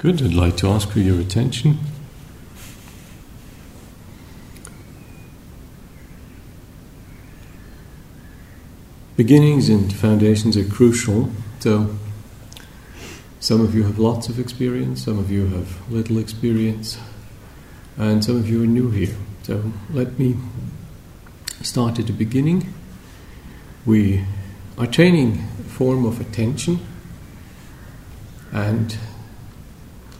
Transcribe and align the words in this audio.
Good, 0.00 0.22
I'd 0.22 0.32
like 0.32 0.56
to 0.56 0.68
ask 0.68 0.88
for 0.88 1.00
your 1.00 1.20
attention. 1.20 1.78
Beginnings 9.18 9.68
and 9.68 9.92
foundations 9.92 10.56
are 10.56 10.64
crucial, 10.64 11.30
so 11.58 11.94
some 13.40 13.60
of 13.60 13.74
you 13.74 13.82
have 13.82 13.98
lots 13.98 14.30
of 14.30 14.38
experience, 14.38 15.04
some 15.04 15.18
of 15.18 15.30
you 15.30 15.48
have 15.48 15.92
little 15.92 16.16
experience, 16.16 16.96
and 17.98 18.24
some 18.24 18.36
of 18.36 18.48
you 18.48 18.62
are 18.62 18.66
new 18.66 18.88
here. 18.90 19.16
So 19.42 19.70
let 19.90 20.18
me 20.18 20.34
start 21.60 21.98
at 21.98 22.06
the 22.06 22.14
beginning. 22.14 22.72
We 23.84 24.24
are 24.78 24.86
training 24.86 25.46
a 25.58 25.68
form 25.68 26.06
of 26.06 26.22
attention, 26.22 26.80
and 28.50 28.96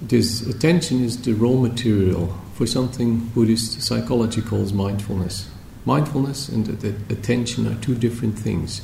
this 0.02 0.46
attention 0.46 1.04
is 1.04 1.20
the 1.22 1.34
raw 1.34 1.52
material 1.52 2.34
for 2.54 2.66
something 2.66 3.18
Buddhist 3.34 3.82
psychology 3.82 4.40
calls 4.40 4.72
mindfulness. 4.72 5.50
Mindfulness 5.84 6.48
and 6.48 6.68
attention 7.10 7.66
are 7.66 7.78
two 7.80 7.94
different 7.94 8.38
things. 8.38 8.82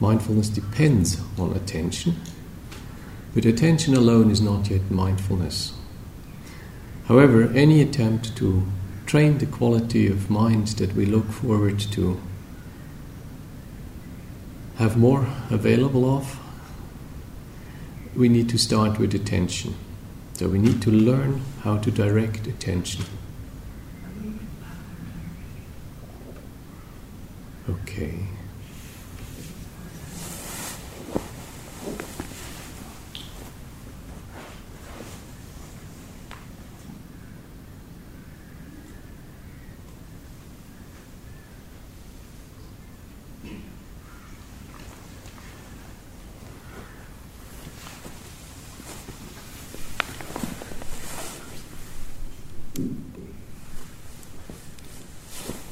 Mindfulness 0.00 0.48
depends 0.48 1.20
on 1.38 1.54
attention, 1.54 2.16
but 3.34 3.44
attention 3.44 3.94
alone 3.94 4.30
is 4.30 4.40
not 4.40 4.70
yet 4.70 4.90
mindfulness. 4.90 5.72
However, 7.06 7.44
any 7.50 7.80
attempt 7.80 8.36
to 8.36 8.66
train 9.06 9.38
the 9.38 9.46
quality 9.46 10.06
of 10.08 10.28
mind 10.30 10.68
that 10.78 10.94
we 10.94 11.06
look 11.06 11.26
forward 11.26 11.78
to 11.78 12.20
have 14.76 14.96
more 14.96 15.26
available 15.50 16.04
of 16.04 16.38
we 18.16 18.28
need 18.28 18.48
to 18.48 18.58
start 18.58 18.98
with 18.98 19.14
attention. 19.14 19.74
So 20.34 20.48
we 20.48 20.58
need 20.58 20.82
to 20.82 20.90
learn 20.90 21.42
how 21.62 21.78
to 21.78 21.90
direct 21.90 22.46
attention. 22.46 23.04
Okay. 27.68 28.35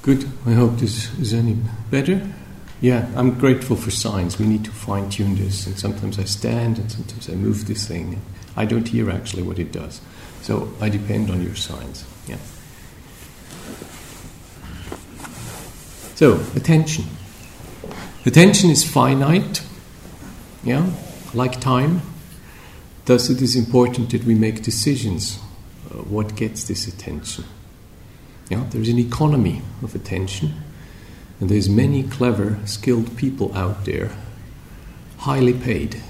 Good. 0.05 0.29
I 0.45 0.53
hope 0.53 0.77
this 0.77 1.19
is 1.19 1.33
any 1.33 1.57
better. 1.91 2.21
Yeah, 2.83 3.11
I'm 3.17 3.39
grateful 3.39 3.75
for 3.75 3.91
signs. 3.91 4.39
We 4.39 4.47
need 4.47 4.63
to 4.67 4.71
fine 4.71 5.09
tune 5.09 5.35
this, 5.35 5.67
and 5.67 5.79
sometimes 5.79 6.19
I 6.19 6.25
stand 6.25 6.79
and 6.79 6.93
sometimes 6.93 7.31
I 7.31 7.33
move 7.33 7.67
this 7.67 7.89
thing. 7.89 8.21
I 8.55 8.67
don't 8.67 8.87
hear 8.87 9.11
actually 9.11 9.45
what 9.45 9.59
it 9.59 9.73
does. 9.73 10.03
So 10.43 10.71
I 10.79 10.91
depend 10.91 11.31
on 11.31 11.41
your 11.41 11.55
signs. 11.55 12.05
Yeah. 12.27 12.37
So, 16.17 16.35
attention. 16.55 17.07
Attention 18.27 18.69
is 18.69 18.85
finite, 18.85 19.63
yeah, 20.65 20.91
like 21.33 21.63
time. 21.63 22.03
Thus, 23.07 23.31
it 23.31 23.41
is 23.41 23.57
important 23.57 24.11
that 24.11 24.25
we 24.25 24.35
make 24.35 24.63
decisions. 24.63 25.39
Uh, 25.91 26.03
what 26.03 26.37
gets 26.37 26.65
this 26.65 26.87
attention? 26.87 27.45
Yeah, 28.51 28.65
there's 28.71 28.89
an 28.89 28.99
economy 28.99 29.63
of 29.83 29.95
attention, 29.95 30.53
and 31.41 31.49
there's 31.49 31.69
many 31.69 32.03
clever, 32.03 32.59
skilled 32.67 33.17
people 33.17 33.55
out 33.55 33.85
there, 33.85 34.11
highly 35.19 35.55
paid 35.55 36.03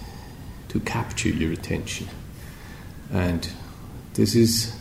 to 0.68 0.80
capture 0.80 1.28
your 1.28 1.52
attention. 1.52 2.08
And 3.12 3.48
this 4.14 4.34
is 4.34 4.76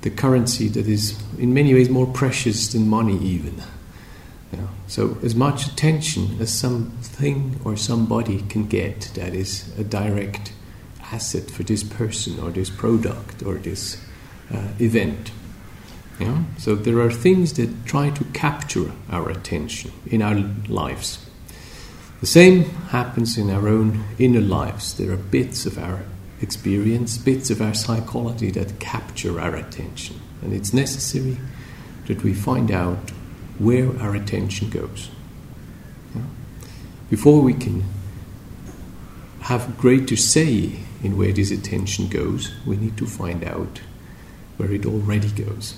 the 0.00 0.10
currency 0.10 0.68
that 0.68 0.86
is, 0.86 1.20
in 1.38 1.54
many 1.54 1.74
ways, 1.74 1.88
more 1.88 2.06
precious 2.06 2.68
than 2.72 2.88
money, 2.88 3.18
even. 3.18 3.62
Yeah. 4.52 4.66
So, 4.86 5.18
as 5.22 5.34
much 5.34 5.66
attention 5.66 6.38
as 6.40 6.52
something 6.52 7.60
or 7.64 7.76
somebody 7.76 8.42
can 8.48 8.66
get 8.66 9.10
that 9.14 9.34
is 9.34 9.72
a 9.78 9.84
direct 9.84 10.52
asset 11.12 11.50
for 11.50 11.62
this 11.62 11.82
person 11.82 12.38
or 12.40 12.50
this 12.50 12.70
product 12.70 13.42
or 13.42 13.54
this 13.54 14.02
uh, 14.52 14.68
event 14.80 15.30
yeah? 16.18 16.44
So 16.58 16.74
there 16.74 17.00
are 17.00 17.10
things 17.10 17.52
that 17.54 17.86
try 17.86 18.10
to 18.10 18.24
capture 18.26 18.92
our 19.10 19.28
attention 19.30 19.92
in 20.06 20.22
our 20.22 20.34
lives. 20.68 21.24
The 22.20 22.26
same 22.26 22.64
happens 22.90 23.38
in 23.38 23.50
our 23.50 23.68
own 23.68 24.04
inner 24.18 24.40
lives. 24.40 24.96
There 24.96 25.12
are 25.12 25.16
bits 25.16 25.66
of 25.66 25.78
our 25.78 26.02
experience, 26.40 27.16
bits 27.16 27.50
of 27.50 27.60
our 27.60 27.74
psychology 27.74 28.50
that 28.52 28.80
capture 28.80 29.40
our 29.40 29.54
attention. 29.54 30.20
And 30.42 30.52
it's 30.52 30.72
necessary 30.72 31.38
that 32.06 32.22
we 32.24 32.34
find 32.34 32.70
out 32.72 33.10
where 33.58 33.96
our 34.00 34.14
attention 34.16 34.70
goes. 34.70 35.10
Yeah? 36.14 36.22
Before 37.10 37.40
we 37.40 37.54
can 37.54 37.84
have 39.42 39.78
greater 39.78 40.16
say 40.16 40.80
in 41.02 41.16
where 41.16 41.32
this 41.32 41.50
attention 41.50 42.08
goes, 42.08 42.52
we 42.66 42.76
need 42.76 42.96
to 42.96 43.06
find 43.06 43.44
out 43.44 43.80
where 44.56 44.72
it 44.72 44.84
already 44.84 45.30
goes. 45.30 45.76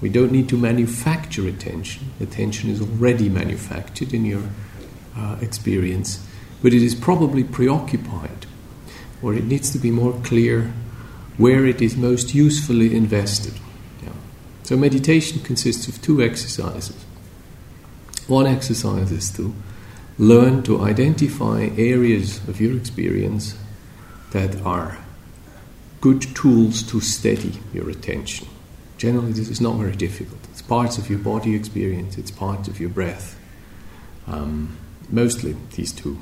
We 0.00 0.08
don't 0.08 0.30
need 0.30 0.48
to 0.50 0.56
manufacture 0.56 1.46
attention. 1.48 2.12
Attention 2.20 2.70
is 2.70 2.80
already 2.80 3.28
manufactured 3.28 4.14
in 4.14 4.24
your 4.24 4.42
uh, 5.16 5.36
experience, 5.40 6.24
but 6.62 6.72
it 6.72 6.82
is 6.82 6.94
probably 6.94 7.42
preoccupied, 7.42 8.46
or 9.22 9.34
it 9.34 9.44
needs 9.44 9.70
to 9.70 9.78
be 9.78 9.90
more 9.90 10.12
clear 10.22 10.72
where 11.36 11.66
it 11.66 11.82
is 11.82 11.96
most 11.96 12.34
usefully 12.34 12.94
invested. 12.94 13.54
Yeah. 14.02 14.12
So, 14.62 14.76
meditation 14.76 15.40
consists 15.40 15.88
of 15.88 16.00
two 16.00 16.22
exercises. 16.22 17.04
One 18.28 18.46
exercise 18.46 19.10
is 19.10 19.30
to 19.32 19.54
learn 20.18 20.62
to 20.64 20.82
identify 20.82 21.70
areas 21.76 22.46
of 22.48 22.60
your 22.60 22.76
experience 22.76 23.56
that 24.32 24.60
are 24.62 24.98
good 26.00 26.22
tools 26.34 26.82
to 26.84 27.00
steady 27.00 27.60
your 27.72 27.88
attention. 27.88 28.46
Generally, 28.98 29.32
this 29.32 29.48
is 29.48 29.60
not 29.60 29.76
very 29.76 29.96
difficult. 29.96 30.40
It's 30.50 30.60
parts 30.60 30.98
of 30.98 31.08
your 31.08 31.20
body 31.20 31.54
experience, 31.54 32.18
it's 32.18 32.30
parts 32.30 32.68
of 32.68 32.78
your 32.78 32.90
breath. 32.90 33.38
Um, 34.26 34.76
mostly 35.08 35.56
these 35.76 35.92
two. 35.92 36.18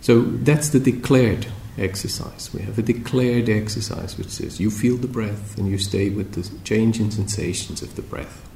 So 0.00 0.22
that's 0.22 0.70
the 0.70 0.80
declared 0.80 1.46
exercise. 1.78 2.52
We 2.52 2.62
have 2.62 2.78
a 2.78 2.82
declared 2.82 3.48
exercise 3.48 4.18
which 4.18 4.28
says 4.28 4.60
you 4.60 4.70
feel 4.70 4.96
the 4.96 5.08
breath 5.08 5.56
and 5.56 5.68
you 5.68 5.78
stay 5.78 6.10
with 6.10 6.32
the 6.32 6.50
change 6.64 7.00
in 7.00 7.10
sensations 7.10 7.80
of 7.80 7.96
the 7.96 8.02
breath. 8.02 8.46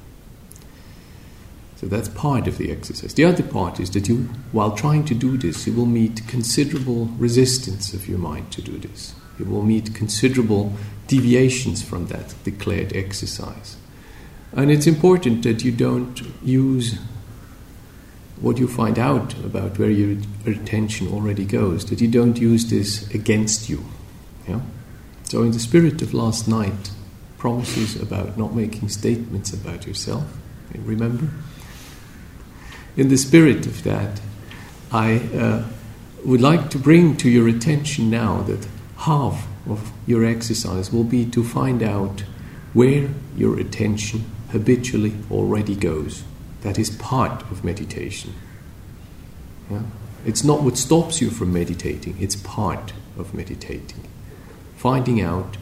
So 1.77 1.87
that's 1.87 2.09
part 2.09 2.47
of 2.47 2.57
the 2.57 2.71
exercise. 2.71 3.13
The 3.13 3.25
other 3.25 3.43
part 3.43 3.79
is 3.79 3.91
that 3.91 4.07
you, 4.07 4.29
while 4.51 4.75
trying 4.75 5.05
to 5.05 5.15
do 5.15 5.37
this, 5.37 5.67
you 5.67 5.73
will 5.73 5.85
meet 5.85 6.27
considerable 6.27 7.05
resistance 7.17 7.93
of 7.93 8.07
your 8.07 8.17
mind 8.17 8.51
to 8.53 8.61
do 8.61 8.77
this. 8.77 9.13
You 9.37 9.45
will 9.45 9.63
meet 9.63 9.93
considerable 9.93 10.73
deviations 11.07 11.81
from 11.81 12.07
that 12.07 12.33
declared 12.43 12.95
exercise. 12.95 13.77
And 14.53 14.71
it's 14.71 14.87
important 14.87 15.43
that 15.43 15.63
you 15.63 15.71
don't 15.71 16.21
use 16.41 16.97
what 18.39 18.57
you 18.57 18.67
find 18.67 18.99
out 18.99 19.33
about 19.39 19.77
where 19.79 19.89
your 19.89 20.17
attention 20.45 21.07
already 21.07 21.45
goes, 21.45 21.85
that 21.85 22.01
you 22.01 22.07
don't 22.07 22.37
use 22.37 22.69
this 22.69 23.09
against 23.13 23.69
you. 23.69 23.83
Yeah? 24.47 24.61
So, 25.23 25.41
in 25.43 25.51
the 25.51 25.59
spirit 25.59 26.01
of 26.01 26.13
last 26.13 26.47
night, 26.47 26.91
promises 27.37 28.01
about 28.01 28.37
not 28.37 28.55
making 28.55 28.89
statements 28.89 29.53
about 29.53 29.85
yourself, 29.85 30.25
remember? 30.73 31.29
In 32.97 33.09
the 33.09 33.17
spirit 33.17 33.65
of 33.65 33.83
that, 33.83 34.21
I 34.91 35.17
uh, 35.17 35.65
would 36.23 36.41
like 36.41 36.69
to 36.71 36.79
bring 36.79 37.17
to 37.17 37.29
your 37.29 37.47
attention 37.47 38.09
now 38.09 38.41
that 38.43 38.67
half 39.05 39.47
of 39.69 39.91
your 40.07 40.25
exercise 40.25 40.91
will 40.91 41.03
be 41.03 41.25
to 41.25 41.43
find 41.43 41.83
out 41.83 42.21
where 42.73 43.07
your 43.37 43.59
attention 43.59 44.25
habitually 44.51 45.13
already 45.29 45.75
goes. 45.75 46.23
That 46.61 46.79
is 46.79 46.89
part 46.89 47.43
of 47.51 47.63
meditation. 47.63 48.33
Yeah? 49.69 49.83
It's 50.25 50.43
not 50.43 50.63
what 50.63 50.75
stops 50.75 51.21
you 51.21 51.29
from 51.29 51.53
meditating, 51.53 52.17
it's 52.19 52.35
part 52.35 52.93
of 53.15 53.33
meditating. 53.35 54.07
Finding 54.75 55.21
out 55.21 55.57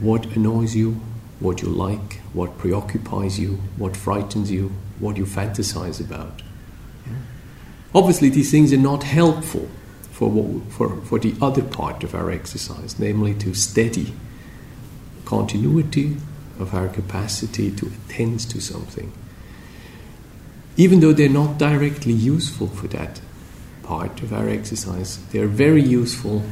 what 0.00 0.26
annoys 0.36 0.74
you, 0.74 1.00
what 1.38 1.62
you 1.62 1.68
like, 1.68 2.20
what 2.32 2.58
preoccupies 2.58 3.38
you, 3.38 3.60
what 3.76 3.96
frightens 3.96 4.50
you, 4.50 4.72
what 4.98 5.16
you 5.16 5.24
fantasize 5.24 6.00
about. 6.00 6.42
Yeah? 7.06 7.12
Obviously, 7.94 8.28
these 8.28 8.50
things 8.50 8.72
are 8.72 8.76
not 8.76 9.04
helpful 9.04 9.68
for, 10.18 10.28
what, 10.28 10.72
for, 10.72 10.96
for 11.02 11.20
the 11.20 11.32
other 11.40 11.62
part 11.62 12.02
of 12.02 12.12
our 12.12 12.28
exercise, 12.28 12.98
namely 12.98 13.34
to 13.34 13.54
steady 13.54 14.12
continuity 15.24 16.16
of 16.58 16.74
our 16.74 16.88
capacity 16.88 17.70
to 17.70 17.86
attend 17.86 18.40
to 18.40 18.60
something. 18.60 19.12
Even 20.76 20.98
though 20.98 21.12
they're 21.12 21.28
not 21.28 21.56
directly 21.56 22.12
useful 22.12 22.66
for 22.66 22.88
that 22.88 23.20
part 23.84 24.20
of 24.20 24.32
our 24.32 24.48
exercise, 24.48 25.24
they're 25.30 25.46
very 25.46 25.82
useful 25.82 26.42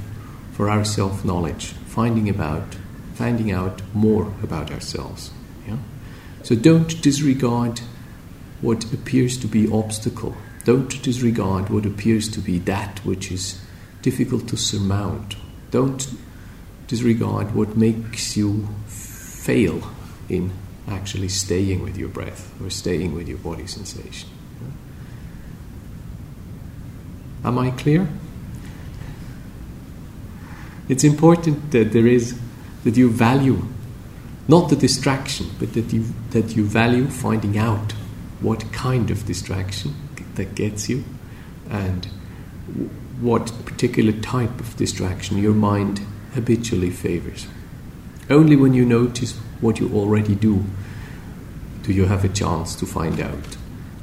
for 0.52 0.70
our 0.70 0.84
self 0.84 1.24
knowledge, 1.24 1.70
finding 1.88 2.28
about, 2.28 2.76
finding 3.14 3.50
out 3.50 3.82
more 3.92 4.32
about 4.44 4.70
ourselves. 4.70 5.32
Yeah? 5.66 5.78
So 6.44 6.54
don't 6.54 7.02
disregard 7.02 7.80
what 8.60 8.92
appears 8.92 9.36
to 9.38 9.48
be 9.48 9.68
obstacle 9.68 10.36
don't 10.66 11.00
disregard 11.00 11.70
what 11.70 11.86
appears 11.86 12.28
to 12.28 12.40
be 12.40 12.58
that 12.58 12.98
which 13.04 13.30
is 13.30 13.60
difficult 14.02 14.48
to 14.48 14.56
surmount. 14.56 15.36
Don't 15.70 16.10
disregard 16.88 17.54
what 17.54 17.76
makes 17.76 18.36
you 18.36 18.66
fail 18.88 19.88
in 20.28 20.50
actually 20.88 21.28
staying 21.28 21.84
with 21.84 21.96
your 21.96 22.08
breath 22.08 22.52
or 22.60 22.68
staying 22.68 23.14
with 23.14 23.28
your 23.28 23.38
body 23.38 23.64
sensation. 23.68 24.28
Am 27.44 27.60
I 27.60 27.70
clear? 27.70 28.08
It's 30.88 31.04
important 31.04 31.70
that 31.70 31.92
there 31.92 32.08
is 32.08 32.36
that 32.82 32.96
you 32.96 33.08
value 33.08 33.62
not 34.48 34.68
the 34.68 34.76
distraction, 34.76 35.46
but 35.60 35.74
that 35.74 35.92
you 35.92 36.06
that 36.30 36.56
you 36.56 36.64
value 36.64 37.06
finding 37.06 37.56
out 37.56 37.92
what 38.40 38.72
kind 38.72 39.12
of 39.12 39.26
distraction 39.26 39.94
that 40.36 40.54
gets 40.54 40.88
you 40.88 41.04
and 41.68 42.06
what 43.20 43.52
particular 43.64 44.12
type 44.12 44.60
of 44.60 44.76
distraction 44.76 45.38
your 45.38 45.54
mind 45.54 46.00
habitually 46.34 46.90
favors. 46.90 47.46
Only 48.28 48.56
when 48.56 48.74
you 48.74 48.84
notice 48.84 49.36
what 49.60 49.80
you 49.80 49.90
already 49.94 50.34
do 50.34 50.64
do 51.82 51.92
you 51.92 52.06
have 52.06 52.24
a 52.24 52.28
chance 52.28 52.74
to 52.76 52.86
find 52.86 53.20
out 53.20 53.56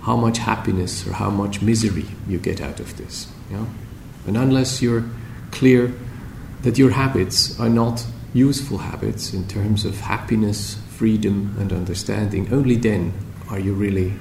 how 0.03 0.15
much 0.15 0.38
happiness 0.38 1.07
or 1.07 1.13
how 1.13 1.30
much 1.30 1.62
misery 1.62 2.06
you 2.27 2.38
get 2.38 2.62
out 2.62 2.79
of 2.79 2.97
this. 2.97 3.27
Yeah? 3.51 3.65
And 4.25 4.38
unless 4.38 4.81
you're 4.81 5.03
clear 5.51 5.94
that 6.62 6.77
your 6.77 6.91
habits 6.91 7.59
are 7.59 7.69
not 7.69 8.06
useful 8.33 8.79
habits 8.79 9.33
in 9.33 9.47
terms 9.47 9.86
of 9.86 10.00
happiness, 10.00 10.77
freedom, 10.89 11.56
and 11.59 11.71
understanding, 11.71 12.51
only 12.53 12.75
then 12.75 13.13
are 13.50 13.59
you 13.59 13.74
really 13.74 14.13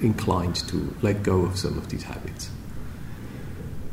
inclined 0.00 0.56
to 0.68 0.94
let 1.02 1.22
go 1.22 1.42
of 1.42 1.58
some 1.58 1.76
of 1.78 1.88
these 1.88 2.04
habits. 2.04 2.50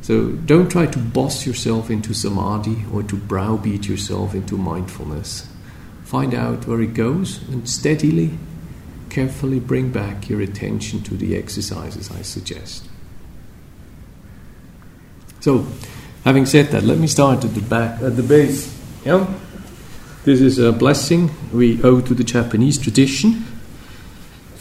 So 0.02 0.34
don't 0.34 0.70
try 0.70 0.86
to 0.86 1.00
boss 1.00 1.48
yourself 1.48 1.90
into 1.90 2.14
samadhi 2.14 2.86
or 2.94 3.02
to 3.04 3.16
browbeat 3.16 3.88
yourself 3.88 4.36
into 4.36 4.56
mindfulness. 4.56 5.48
Find 6.04 6.36
out 6.36 6.68
where 6.68 6.80
it 6.82 6.94
goes 6.94 7.42
and 7.50 7.68
steadily, 7.68 8.38
carefully 9.10 9.60
bring 9.60 9.92
back 9.92 10.30
your 10.30 10.42
attention 10.42 11.02
to 11.04 11.16
the 11.16 11.36
exercises 11.36 12.12
I 12.12 12.22
suggest. 12.22 12.88
So, 15.40 15.66
having 16.24 16.46
said 16.46 16.68
that, 16.68 16.84
let 16.84 17.00
me 17.00 17.08
start 17.08 17.44
at 17.44 17.56
the 17.56 17.62
back, 17.62 18.02
at 18.02 18.16
the 18.16 18.24
base. 18.24 18.80
Yeah? 19.04 19.26
This 20.24 20.42
is 20.42 20.60
a 20.60 20.72
blessing 20.72 21.32
we 21.52 21.82
owe 21.84 22.02
to 22.02 22.14
the 22.14 22.24
Japanese 22.24 22.78
tradition. 22.78 23.44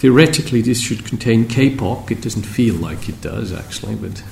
Theoretically, 0.04 0.60
this 0.60 0.82
should 0.82 1.06
contain 1.06 1.46
kapok. 1.46 2.10
It 2.10 2.20
doesn't 2.20 2.42
feel 2.42 2.74
like 2.74 3.08
it 3.08 3.22
does, 3.22 3.54
actually, 3.54 3.94
but 3.94 4.22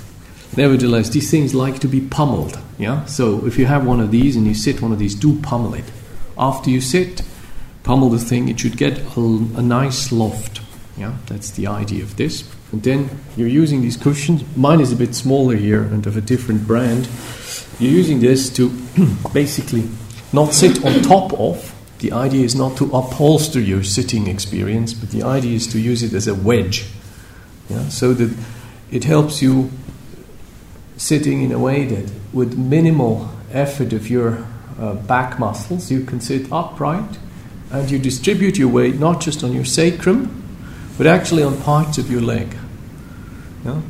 nevertheless, 0.55 1.09
these 1.09 1.31
things 1.31 1.55
like 1.55 1.79
to 1.79 1.89
be 1.89 2.03
pummeled. 2.03 2.61
Yeah. 2.77 3.07
So 3.07 3.47
if 3.47 3.59
you 3.59 3.65
have 3.65 3.87
one 3.87 3.99
of 3.99 4.11
these 4.11 4.37
and 4.37 4.47
you 4.47 4.53
sit 4.53 4.83
one 4.83 4.93
of 4.93 4.99
these, 4.99 5.15
do 5.15 5.41
pummel 5.41 5.73
it. 5.73 5.87
After 6.37 6.69
you 6.69 6.83
sit, 6.83 7.23
pummel 7.85 8.11
the 8.11 8.19
thing. 8.19 8.51
It 8.51 8.61
should 8.61 8.77
get 8.77 8.99
a, 9.17 9.21
a 9.21 9.63
nice 9.63 10.13
loft. 10.13 10.61
Yeah. 10.99 11.17
That's 11.25 11.53
the 11.53 11.69
idea 11.69 12.03
of 12.03 12.19
this. 12.19 12.47
And 12.71 12.83
then 12.83 13.09
you're 13.39 13.49
using 13.49 13.81
these 13.81 13.97
cushions. 13.97 14.45
Mine 14.55 14.83
is 14.83 14.93
a 14.93 14.97
bit 14.97 15.15
smaller 15.15 15.57
here 15.57 15.85
and 15.85 16.07
of 16.07 16.19
a 16.19 16.21
different 16.21 16.67
brand. 16.67 17.09
You're 17.79 17.93
using 17.93 18.21
this 18.21 18.51
to 18.57 18.69
basically 19.33 19.89
not 20.35 20.53
sit 20.53 20.85
on 20.85 21.01
top 21.01 21.33
of, 21.33 21.72
the 22.03 22.11
idea 22.11 22.45
is 22.45 22.57
not 22.57 22.77
to 22.77 22.87
upholster 22.87 23.61
your 23.61 23.85
sitting 23.85 24.27
experience, 24.27 24.93
but 24.93 25.11
the 25.11 25.23
idea 25.23 25.55
is 25.55 25.69
to 25.69 25.79
use 25.79 26.03
it 26.03 26.13
as 26.13 26.27
a 26.27 26.35
wedge. 26.35 26.85
Yeah? 27.71 27.89
So 27.91 28.13
that 28.13 28.37
it 28.91 29.05
helps 29.05 29.41
you 29.41 29.71
sitting 30.97 31.43
in 31.43 31.53
a 31.53 31.61
way 31.61 31.87
that 31.87 32.13
with 32.33 32.59
minimal 32.59 33.31
effort 33.53 33.93
of 33.93 34.11
your 34.11 34.45
uh, 34.81 34.95
back 34.95 35.39
muscles, 35.39 35.93
you 35.93 36.05
can 36.05 36.21
sit 36.21 36.51
upright 36.51 37.19
and 37.71 37.89
you 37.89 38.01
distribute 38.01 38.59
your 38.59 38.69
weight 38.69 38.99
not 38.99 39.21
just 39.21 39.45
on 39.45 39.53
your 39.53 39.65
sacrum, 39.65 40.43
but 40.99 41.07
actually 41.07 41.45
on 41.45 41.57
parts 41.63 41.99
of 41.99 42.11
your 42.11 42.21
leg. 42.21 42.57
Yeah? 43.65 43.81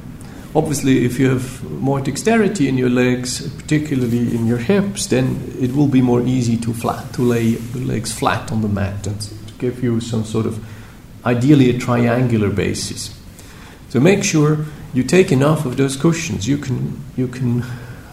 Obviously, 0.54 1.04
if 1.04 1.19
you 1.19 1.31
have 1.31 1.62
more 1.81 2.00
dexterity 2.00 2.69
in 2.69 2.76
your 2.76 2.90
legs, 2.90 3.49
particularly 3.56 4.34
in 4.34 4.46
your 4.46 4.58
hips, 4.58 5.06
then 5.06 5.54
it 5.58 5.75
will 5.75 5.88
be 5.88 6.02
more 6.02 6.20
easy 6.20 6.58
to 6.58 6.75
flat 6.75 7.12
to 7.14 7.22
lay 7.22 7.43
your 7.43 7.84
legs 7.84 8.12
flat 8.12 8.52
on 8.52 8.60
the 8.60 8.69
mat 8.69 9.06
and 9.06 9.19
to 9.20 9.54
give 9.58 9.82
you 9.82 10.00
some 10.00 10.25
sort 10.25 10.44
of, 10.44 10.62
ideally, 11.25 11.70
a 11.70 11.78
triangular 11.78 12.50
basis. 12.50 13.19
So 13.88 13.99
make 13.99 14.25
sure 14.25 14.66
you 14.93 15.02
take 15.02 15.32
enough 15.32 15.64
of 15.64 15.76
those 15.76 15.96
cushions. 15.96 16.46
You 16.46 16.58
can 16.58 17.02
you 17.16 17.28
can 17.28 17.62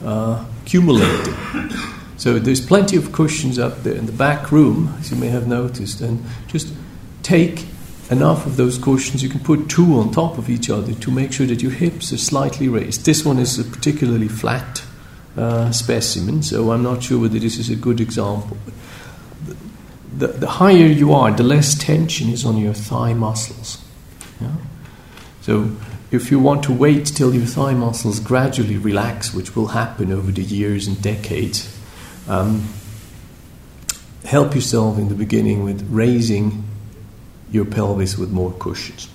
uh, 0.03 0.45
accumulate 0.63 1.25
them. 1.25 1.69
So 2.15 2.38
there's 2.38 2.65
plenty 2.65 2.97
of 2.97 3.12
cushions 3.12 3.57
up 3.57 3.83
there 3.83 3.95
in 3.95 4.06
the 4.06 4.12
back 4.12 4.51
room, 4.51 4.94
as 5.00 5.12
you 5.12 5.18
may 5.18 5.30
have 5.30 5.47
noticed, 5.47 6.01
and 6.01 6.24
just 6.47 6.74
take 7.24 7.65
enough 8.10 8.46
of 8.46 8.58
those 8.58 8.78
cushions, 8.78 9.22
you 9.22 9.30
can 9.30 9.40
put 9.40 9.70
two 9.70 9.98
on 10.00 10.12
top 10.12 10.38
of 10.38 10.50
each 10.50 10.70
other 10.70 10.94
to 10.94 11.12
make 11.12 11.32
sure 11.32 11.46
that 11.46 11.62
your 11.62 11.72
hips 11.72 12.12
are 12.12 12.18
slightly 12.18 12.68
raised. 12.68 13.06
This 13.06 13.24
one 13.24 13.38
is 13.38 13.60
a 13.60 13.64
particularly 13.64 14.28
flat 14.28 14.84
uh, 15.38 15.72
specimen, 15.72 16.42
so 16.42 16.72
I'm 16.72 16.84
not 16.84 17.04
sure 17.04 17.20
whether 17.20 17.40
this 17.40 17.58
is 17.58 17.70
a 17.70 17.76
good 17.76 18.02
example. 18.02 18.58
The, 20.18 20.28
the, 20.28 20.48
higher 20.48 20.88
you 20.88 21.14
are, 21.14 21.32
the 21.32 21.44
less 21.44 21.76
tension 21.76 22.30
is 22.30 22.44
on 22.46 22.58
your 22.58 22.74
thigh 22.74 23.14
muscles. 23.14 23.84
Yeah? 24.42 24.56
So 25.42 25.72
if 26.12 26.32
you 26.32 26.39
want 26.39 26.63
to 26.63 26.74
wait 26.74 27.06
till 27.06 27.34
your 27.34 27.46
thigh 27.46 27.74
muscles 27.74 28.20
gradually 28.20 28.78
relax, 28.78 29.34
which 29.34 29.56
will 29.56 29.68
happen 29.68 30.12
over 30.12 30.32
the 30.32 30.42
years 30.42 30.88
and 30.88 31.00
decades, 31.01 31.74
um, 32.28 32.68
help 34.25 34.56
yourself 34.56 34.98
in 34.98 35.10
the 35.10 35.16
beginning 35.16 35.63
with 35.63 35.88
raising 35.89 36.63
your 37.51 37.65
pelvis 37.65 38.18
with 38.18 38.32
more 38.32 38.51
cushions. 38.60 39.10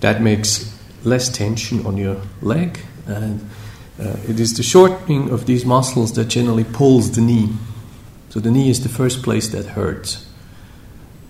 That 0.00 0.22
makes 0.22 0.76
less 1.04 1.28
tension 1.28 1.86
on 1.86 1.96
your 1.96 2.20
leg, 2.42 2.80
and 3.06 3.48
uh, 3.98 4.16
it 4.28 4.40
is 4.40 4.56
the 4.56 4.62
shortening 4.62 5.30
of 5.30 5.46
these 5.46 5.64
muscles 5.64 6.12
that 6.14 6.28
generally 6.28 6.64
pulls 6.64 7.12
the 7.12 7.20
knee. 7.20 7.50
So 8.30 8.40
the 8.40 8.50
knee 8.50 8.70
is 8.70 8.82
the 8.82 8.88
first 8.88 9.22
place 9.22 9.48
that 9.48 9.66
hurts. 9.66 10.26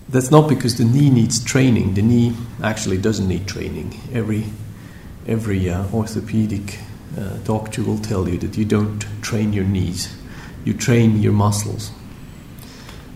That's 0.07 0.31
not 0.31 0.49
because 0.49 0.77
the 0.77 0.83
knee 0.83 1.09
needs 1.09 1.43
training. 1.43 1.93
The 1.93 2.01
knee 2.01 2.35
actually 2.61 2.97
doesn't 2.97 3.27
need 3.27 3.47
training. 3.47 3.99
Every 4.13 4.45
every 5.27 5.69
uh, 5.69 5.85
orthopedic 5.93 6.79
uh, 7.17 7.37
doctor 7.43 7.83
will 7.83 7.99
tell 7.99 8.27
you 8.27 8.37
that 8.39 8.57
you 8.57 8.65
don't 8.65 9.05
train 9.21 9.53
your 9.53 9.65
knees. 9.65 10.13
You 10.65 10.73
train 10.73 11.21
your 11.21 11.33
muscles. 11.33 11.91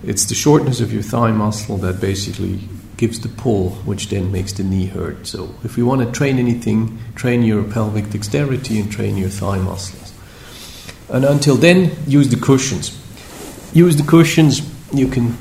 It's 0.04 0.26
the 0.26 0.36
shortness 0.36 0.82
of 0.82 0.94
your 0.94 1.02
thigh 1.02 1.32
muscle 1.32 1.78
that 1.78 2.00
basically 2.00 2.60
gives 2.98 3.20
the 3.20 3.30
pull, 3.30 3.72
which 3.86 4.10
then 4.10 4.32
makes 4.32 4.54
the 4.54 4.64
knee 4.64 4.86
hurt. 4.86 5.28
So, 5.28 5.54
if 5.64 5.78
you 5.78 5.86
want 5.86 6.02
to 6.02 6.12
train 6.12 6.40
anything, 6.40 6.98
train 7.16 7.44
your 7.44 7.64
pelvic 7.64 8.10
dexterity 8.10 8.80
and 8.80 8.92
train 8.92 9.18
your 9.18 9.30
thigh 9.30 9.58
muscles. 9.58 10.14
And 11.10 11.26
until 11.26 11.56
then, 11.56 11.92
use 12.08 12.30
the 12.30 12.40
cushions. 12.40 12.98
Use 13.74 13.98
the 13.98 14.04
cushions, 14.04 14.62
you 14.94 15.08
can 15.08 15.38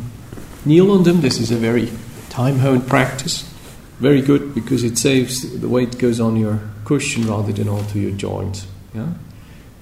kneel 0.65 0.91
on 0.91 1.05
them. 1.05 1.21
This 1.21 1.39
is 1.39 1.51
a 1.51 1.57
very 1.57 1.91
time 2.29 2.59
honed 2.59 2.87
practice. 2.87 3.43
Very 4.01 4.21
good 4.21 4.55
because 4.55 4.83
it 4.83 4.99
saves 4.99 5.59
the 5.61 5.69
weight 5.69 5.99
goes 5.99 6.21
on 6.21 6.37
your 6.37 6.61
cushion 6.85 7.27
rather 7.29 7.53
than 7.53 7.69
onto 7.69 7.99
your 7.99 8.11
joints. 8.11 8.67
Yeah? 8.93 9.13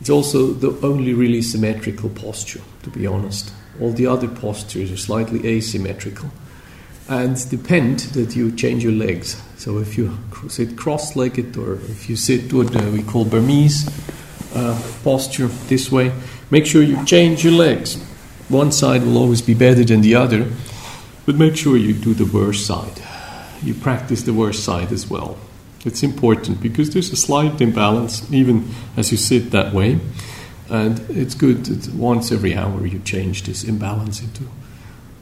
It's 0.01 0.11
also 0.11 0.49
the 0.49 0.87
only 0.87 1.15
really 1.15 1.43
symmetrical 1.43 2.11
posture, 2.11 2.61
to 2.83 2.91
be 2.91 3.07
honest. 3.07 3.53
All 3.81 3.93
the 3.93 4.07
other 4.07 4.29
postures 4.29 4.93
are 4.93 4.97
slightly 4.97 5.47
asymmetrical 5.47 6.31
and 7.09 7.51
depend 7.51 8.01
that 8.15 8.37
you 8.37 8.53
change 8.53 8.83
your 8.83 8.93
legs. 8.93 9.43
So 9.57 9.79
if 9.79 9.99
you 9.99 10.19
sit 10.49 10.77
cross-legged 10.77 11.57
or 11.57 11.75
if 11.75 12.09
you 12.09 12.17
sit 12.17 12.53
what 12.53 12.75
uh, 12.75 12.91
we 12.91 13.03
call 13.03 13.25
Burmese 13.25 13.89
uh, 14.55 14.81
posture 15.05 15.49
this 15.69 15.91
way, 15.91 16.13
make 16.51 16.67
sure 16.67 16.83
you 16.83 17.05
change 17.05 17.45
your 17.45 17.55
legs. 17.55 17.97
One 18.49 18.73
side 18.73 19.03
will 19.03 19.19
always 19.19 19.43
be 19.43 19.55
better 19.55 19.85
than 19.85 20.01
the 20.01 20.15
other, 20.15 20.51
but 21.27 21.37
make 21.37 21.57
sure 21.57 21.77
you 21.77 21.95
do 21.95 22.15
the 22.15 22.27
worst 22.27 22.67
side. 22.67 23.01
You 23.63 23.75
practice 23.75 24.23
the 24.23 24.35
worst 24.35 24.65
side 24.65 24.93
as 24.93 25.09
well. 25.09 25.39
It's 25.85 26.03
important 26.03 26.61
because 26.61 26.91
there's 26.91 27.13
a 27.13 27.17
slight 27.17 27.61
imbalance 27.61 28.31
even 28.33 28.71
as 28.97 29.11
you 29.11 29.17
sit 29.17 29.51
that 29.51 29.73
way. 29.73 29.99
And 30.69 31.01
it's 31.11 31.35
good 31.35 31.67
that 31.67 31.95
once 31.95 32.33
every 32.33 32.55
hour 32.55 32.87
you 32.87 32.99
change 33.01 33.43
this 33.43 33.65
imbalance 33.65 34.23
into 34.23 34.45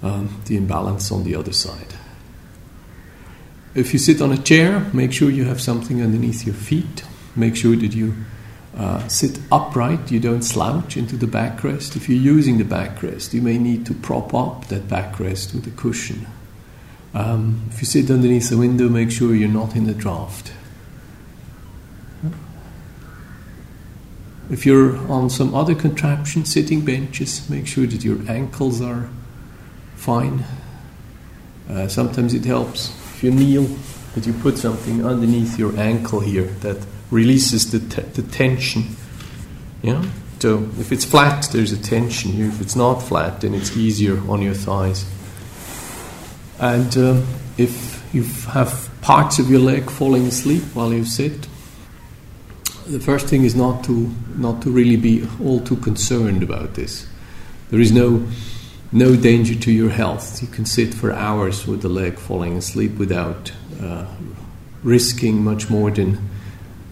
um, 0.02 0.42
the 0.46 0.56
imbalance 0.56 1.12
on 1.12 1.24
the 1.24 1.34
other 1.34 1.52
side. 1.52 1.94
If 3.74 3.92
you 3.92 3.98
sit 3.98 4.20
on 4.20 4.32
a 4.32 4.38
chair, 4.38 4.80
make 4.92 5.12
sure 5.12 5.30
you 5.30 5.44
have 5.44 5.60
something 5.60 6.02
underneath 6.02 6.44
your 6.44 6.54
feet. 6.54 7.04
Make 7.36 7.54
sure 7.54 7.76
that 7.76 7.94
you 7.94 8.14
uh, 8.76 9.06
sit 9.08 9.38
upright, 9.52 10.10
you 10.10 10.20
don't 10.20 10.42
slouch 10.42 10.96
into 10.96 11.16
the 11.16 11.26
backrest. 11.26 11.96
If 11.96 12.08
you're 12.08 12.18
using 12.18 12.58
the 12.58 12.64
backrest, 12.64 13.32
you 13.32 13.42
may 13.42 13.58
need 13.58 13.86
to 13.86 13.94
prop 13.94 14.34
up 14.34 14.66
that 14.66 14.88
backrest 14.88 15.54
with 15.54 15.66
a 15.66 15.70
cushion. 15.70 16.26
Um, 17.14 17.68
if 17.70 17.80
you 17.80 17.86
sit 17.86 18.10
underneath 18.10 18.50
the 18.50 18.56
window, 18.56 18.88
make 18.88 19.10
sure 19.10 19.34
you're 19.34 19.48
not 19.48 19.76
in 19.76 19.84
the 19.84 19.94
draft. 19.94 20.52
If 24.50 24.66
you're 24.66 24.96
on 25.08 25.30
some 25.30 25.54
other 25.54 25.76
contraption, 25.76 26.44
sitting 26.44 26.84
benches, 26.84 27.48
make 27.48 27.68
sure 27.68 27.86
that 27.86 28.02
your 28.02 28.18
ankles 28.28 28.80
are 28.80 29.08
fine. 30.00 30.44
Uh, 31.68 31.86
sometimes 31.86 32.32
it 32.32 32.44
helps 32.44 32.88
if 33.14 33.22
you 33.22 33.30
kneel 33.30 33.64
that 34.14 34.26
you 34.26 34.32
put 34.32 34.56
something 34.56 35.04
underneath 35.04 35.58
your 35.58 35.76
ankle 35.78 36.20
here 36.20 36.46
that 36.62 36.84
releases 37.10 37.70
the, 37.70 37.78
the 37.78 38.22
tension. 38.22 38.84
Yeah? 39.82 40.02
So 40.38 40.68
if 40.78 40.90
it's 40.90 41.04
flat, 41.04 41.48
there's 41.52 41.72
a 41.72 41.80
tension. 41.80 42.40
If 42.40 42.62
it's 42.62 42.74
not 42.74 43.00
flat, 43.02 43.42
then 43.42 43.54
it's 43.54 43.76
easier 43.76 44.18
on 44.28 44.40
your 44.40 44.54
thighs. 44.54 45.04
And 46.58 46.96
um, 46.96 47.26
if 47.58 48.02
you 48.14 48.24
have 48.52 48.90
parts 49.02 49.38
of 49.38 49.50
your 49.50 49.60
leg 49.60 49.90
falling 49.90 50.26
asleep 50.26 50.62
while 50.72 50.94
you 50.94 51.04
sit, 51.04 51.46
the 52.86 53.00
first 53.00 53.28
thing 53.28 53.44
is 53.44 53.54
not 53.54 53.84
to 53.84 54.10
not 54.36 54.62
to 54.62 54.70
really 54.70 54.96
be 54.96 55.28
all 55.44 55.60
too 55.60 55.76
concerned 55.76 56.42
about 56.42 56.74
this. 56.74 57.06
There 57.70 57.80
is 57.80 57.92
no 57.92 58.26
no 58.92 59.16
danger 59.16 59.54
to 59.54 59.72
your 59.72 59.90
health. 59.90 60.42
You 60.42 60.48
can 60.48 60.66
sit 60.66 60.94
for 60.94 61.12
hours 61.12 61.66
with 61.66 61.82
the 61.82 61.88
leg 61.88 62.18
falling 62.18 62.56
asleep 62.56 62.98
without 62.98 63.52
uh, 63.80 64.06
risking 64.82 65.44
much 65.44 65.70
more 65.70 65.90
than 65.90 66.18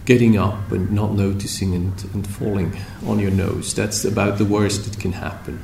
getting 0.05 0.37
up 0.37 0.71
and 0.71 0.91
not 0.91 1.13
noticing 1.13 1.75
and, 1.75 2.03
and 2.13 2.27
falling 2.27 2.75
on 3.05 3.19
your 3.19 3.31
nose. 3.31 3.73
That's 3.73 4.05
about 4.05 4.37
the 4.37 4.45
worst 4.45 4.85
that 4.85 4.99
can 4.99 5.11
happen. 5.11 5.63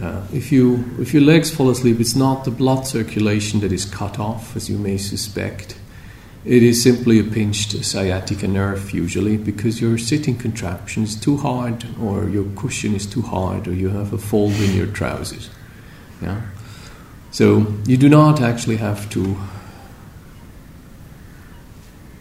Uh, 0.00 0.22
if 0.32 0.52
you 0.52 0.84
if 1.00 1.12
your 1.12 1.22
legs 1.22 1.50
fall 1.50 1.68
asleep, 1.68 1.98
it's 2.00 2.14
not 2.14 2.44
the 2.44 2.50
blood 2.50 2.86
circulation 2.86 3.60
that 3.60 3.72
is 3.72 3.84
cut 3.84 4.18
off, 4.18 4.56
as 4.56 4.70
you 4.70 4.78
may 4.78 4.96
suspect. 4.96 5.76
It 6.44 6.62
is 6.62 6.82
simply 6.82 7.18
a 7.18 7.24
pinched 7.24 7.84
sciatica 7.84 8.48
nerve, 8.48 8.92
usually, 8.92 9.36
because 9.36 9.80
your 9.80 9.98
sitting 9.98 10.36
contraption 10.36 11.02
is 11.02 11.14
too 11.14 11.36
hard, 11.36 11.84
or 12.00 12.28
your 12.30 12.44
cushion 12.56 12.94
is 12.94 13.04
too 13.04 13.20
hard, 13.20 13.68
or 13.68 13.74
you 13.74 13.90
have 13.90 14.14
a 14.14 14.18
fold 14.18 14.54
in 14.54 14.74
your 14.74 14.86
trousers. 14.86 15.50
Yeah? 16.22 16.40
So 17.30 17.66
you 17.84 17.98
do 17.98 18.08
not 18.08 18.40
actually 18.40 18.76
have 18.76 19.10
to 19.10 19.36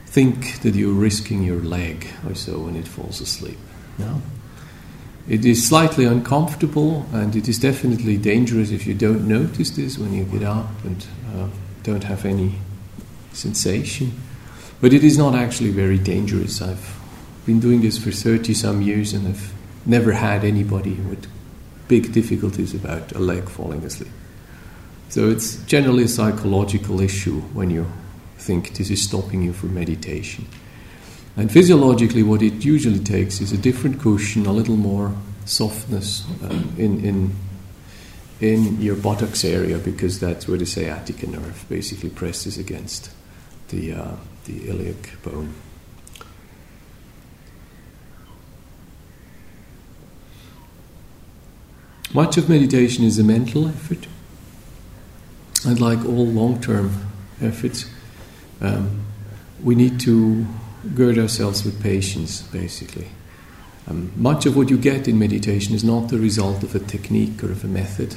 think 0.05 0.61
that 0.63 0.75
you're 0.75 0.93
risking 0.93 1.43
your 1.43 1.61
leg 1.61 2.07
or 2.27 2.35
so 2.35 2.59
when 2.59 2.75
it 2.75 2.88
falls 2.88 3.21
asleep. 3.21 3.57
No? 3.97 4.21
It 5.29 5.45
is 5.45 5.65
slightly 5.65 6.03
uncomfortable, 6.03 7.05
and 7.13 7.35
it 7.38 7.47
is 7.47 7.57
definitely 7.57 8.17
dangerous 8.17 8.71
if 8.71 8.85
you 8.85 8.95
don't 8.95 9.27
notice 9.27 9.69
this 9.69 9.97
when 9.97 10.13
you 10.13 10.25
get 10.25 10.43
up 10.43 10.69
and 10.83 11.07
uh, 11.33 11.47
don't 11.83 12.03
have 12.03 12.25
any 12.25 12.55
sensation. 13.39 14.12
But 14.81 14.93
it 14.93 15.03
is 15.03 15.17
not 15.17 15.36
actually 15.36 15.72
very 15.72 15.98
dangerous. 15.98 16.62
I've 16.62 16.98
been 17.46 17.60
doing 17.60 17.81
this 17.81 17.98
for 17.98 18.12
30 18.12 18.53
some 18.53 18.81
years 18.81 19.13
and 19.13 19.27
I've 19.27 19.53
never 19.86 20.13
had 20.13 20.43
anybody 20.43 20.93
with 20.93 21.27
big 21.88 22.13
difficulties 22.13 22.74
about 22.74 23.12
a 23.13 23.19
leg 23.19 23.50
falling 23.50 23.84
asleep. 23.84 24.12
So 25.10 25.29
it's 25.29 25.55
generally 25.65 26.03
a 26.03 26.08
psychological 26.08 27.01
issue 27.01 27.41
when 27.53 27.72
you 27.72 27.91
think 28.38 28.75
this 28.75 28.89
is 28.89 29.03
stopping 29.03 29.41
you 29.41 29.53
from 29.53 29.74
meditation. 29.74 30.46
And 31.36 31.51
physiologically, 31.51 32.24
what 32.24 32.41
it 32.41 32.63
usually 32.63 33.00
takes 33.00 33.41
is 33.41 33.51
a 33.51 33.58
different 33.58 34.00
cushion, 34.00 34.46
a 34.46 34.51
little 34.51 34.75
more 34.75 35.13
softness 35.46 36.25
um, 36.43 36.74
in, 36.77 37.03
in, 37.03 37.36
in 38.39 38.81
your 38.81 38.96
buttocks 38.96 39.43
area, 39.43 39.77
because 39.77 40.19
that's 40.19 40.48
where 40.48 40.58
the 40.58 40.65
sciatica 40.65 41.27
nerve 41.27 41.65
basically 41.69 42.10
presses 42.10 42.58
against 42.58 43.10
the, 43.69 43.93
uh, 43.93 44.11
the 44.45 44.69
iliac 44.69 45.21
bone. 45.23 45.53
Much 52.13 52.38
of 52.38 52.49
meditation 52.49 53.03
is 53.03 53.19
a 53.19 53.23
mental 53.23 53.67
effort. 53.67 54.07
And 55.65 55.79
like 55.79 55.99
all 56.05 56.25
long 56.25 56.59
term 56.59 57.11
efforts, 57.41 57.85
um, 58.61 59.05
we 59.63 59.75
need 59.75 59.99
to 60.01 60.45
gird 60.95 61.19
ourselves 61.19 61.63
with 61.63 61.81
patience, 61.83 62.41
basically. 62.41 63.09
Um, 63.88 64.11
much 64.15 64.45
of 64.45 64.55
what 64.55 64.69
you 64.69 64.77
get 64.77 65.07
in 65.07 65.19
meditation 65.19 65.75
is 65.75 65.83
not 65.83 66.09
the 66.09 66.17
result 66.17 66.63
of 66.63 66.73
a 66.75 66.79
technique 66.79 67.43
or 67.43 67.51
of 67.51 67.63
a 67.63 67.67
method, 67.67 68.15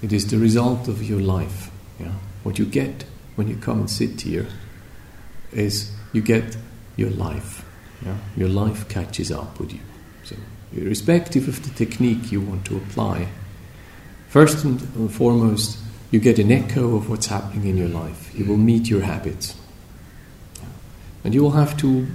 it 0.00 0.12
is 0.12 0.28
the 0.28 0.38
result 0.38 0.88
of 0.88 1.02
your 1.02 1.20
life. 1.20 1.70
Yeah? 2.00 2.12
What 2.42 2.58
you 2.58 2.64
get 2.64 3.04
when 3.36 3.46
you 3.46 3.56
come 3.56 3.80
and 3.80 3.90
sit 3.90 4.22
here 4.22 4.48
is 5.52 5.92
you 6.12 6.22
get 6.22 6.56
your 6.96 7.10
life. 7.10 7.64
Yeah? 8.04 8.16
Your 8.36 8.48
life 8.48 8.88
catches 8.88 9.30
up 9.30 9.58
with 9.60 9.72
you. 9.72 9.80
So, 10.24 10.36
irrespective 10.74 11.48
of 11.48 11.62
the 11.62 11.70
technique 11.70 12.32
you 12.32 12.40
want 12.40 12.64
to 12.66 12.76
apply, 12.76 13.28
first 14.28 14.64
and 14.64 14.80
foremost, 15.12 15.78
you 16.10 16.20
get 16.20 16.38
an 16.38 16.52
echo 16.52 16.96
of 16.96 17.08
what's 17.08 17.26
happening 17.26 17.66
in 17.66 17.76
your 17.76 17.88
life. 17.88 18.30
You 18.34 18.44
will 18.44 18.58
meet 18.58 18.88
your 18.88 19.02
habits. 19.02 19.56
And 21.24 21.34
you 21.34 21.42
will 21.42 21.52
have 21.52 21.76
to 21.78 22.06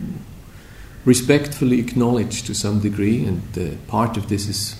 respectfully 1.05 1.79
acknowledge 1.79 2.43
to 2.43 2.53
some 2.53 2.81
degree, 2.81 3.25
and 3.25 3.57
uh, 3.57 3.75
part 3.87 4.17
of 4.17 4.27
this 4.27 4.47
is 4.47 4.79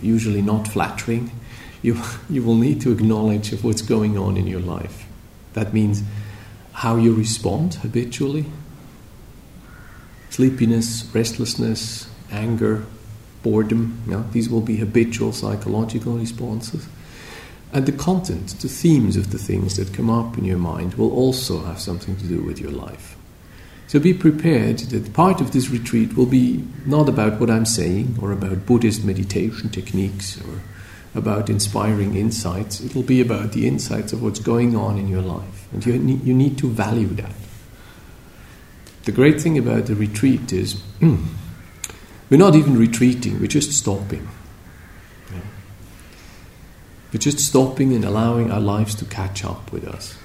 usually 0.00 0.40
not 0.40 0.66
flattering, 0.66 1.30
you, 1.82 2.00
you 2.28 2.42
will 2.42 2.56
need 2.56 2.80
to 2.80 2.90
acknowledge 2.90 3.52
of 3.52 3.62
what's 3.64 3.82
going 3.82 4.18
on 4.18 4.36
in 4.36 4.46
your 4.46 4.60
life. 4.60 5.06
That 5.52 5.72
means 5.72 6.02
how 6.78 6.94
you 6.96 7.12
respond 7.12 7.74
habitually 7.74 8.44
sleepiness, 10.30 11.04
restlessness, 11.12 12.06
anger, 12.30 12.84
boredom. 13.42 14.00
You 14.06 14.12
know, 14.12 14.24
these 14.30 14.48
will 14.48 14.60
be 14.60 14.76
habitual 14.76 15.32
psychological 15.32 16.12
responses. 16.16 16.86
And 17.72 17.86
the 17.86 17.92
content, 17.92 18.50
the 18.60 18.68
themes 18.68 19.16
of 19.16 19.32
the 19.32 19.38
things 19.38 19.76
that 19.76 19.92
come 19.92 20.08
up 20.08 20.38
in 20.38 20.44
your 20.44 20.58
mind 20.58 20.94
will 20.94 21.12
also 21.12 21.64
have 21.64 21.80
something 21.80 22.16
to 22.16 22.26
do 22.26 22.40
with 22.42 22.60
your 22.60 22.70
life. 22.70 23.16
So 23.88 23.98
be 23.98 24.14
prepared 24.14 24.78
that 24.78 25.12
part 25.12 25.40
of 25.40 25.50
this 25.50 25.70
retreat 25.70 26.16
will 26.16 26.26
be 26.26 26.64
not 26.86 27.08
about 27.08 27.40
what 27.40 27.50
I'm 27.50 27.66
saying 27.66 28.18
or 28.22 28.30
about 28.30 28.66
Buddhist 28.66 29.04
meditation 29.04 29.70
techniques 29.70 30.38
or 30.42 30.60
about 31.14 31.48
inspiring 31.48 32.16
insights. 32.16 32.80
It'll 32.80 33.02
be 33.02 33.20
about 33.20 33.52
the 33.52 33.66
insights 33.66 34.12
of 34.12 34.22
what's 34.22 34.40
going 34.40 34.76
on 34.76 34.98
in 34.98 35.08
your 35.08 35.22
life. 35.22 35.72
And 35.72 35.84
you 35.84 35.98
need, 35.98 36.24
you 36.24 36.34
need 36.34 36.58
to 36.58 36.68
value 36.68 37.08
that. 37.08 37.32
The 39.04 39.12
great 39.12 39.40
thing 39.40 39.56
about 39.56 39.86
the 39.86 39.94
retreat 39.94 40.52
is 40.52 40.82
we're 41.00 42.36
not 42.36 42.54
even 42.54 42.76
retreating, 42.76 43.40
we're 43.40 43.46
just 43.46 43.72
stopping. 43.72 44.28
We're 47.12 47.18
just 47.18 47.38
stopping 47.38 47.94
and 47.94 48.04
allowing 48.04 48.50
our 48.50 48.60
lives 48.60 48.94
to 48.96 49.06
catch 49.06 49.44
up 49.44 49.72
with 49.72 49.86
us. 49.86 50.18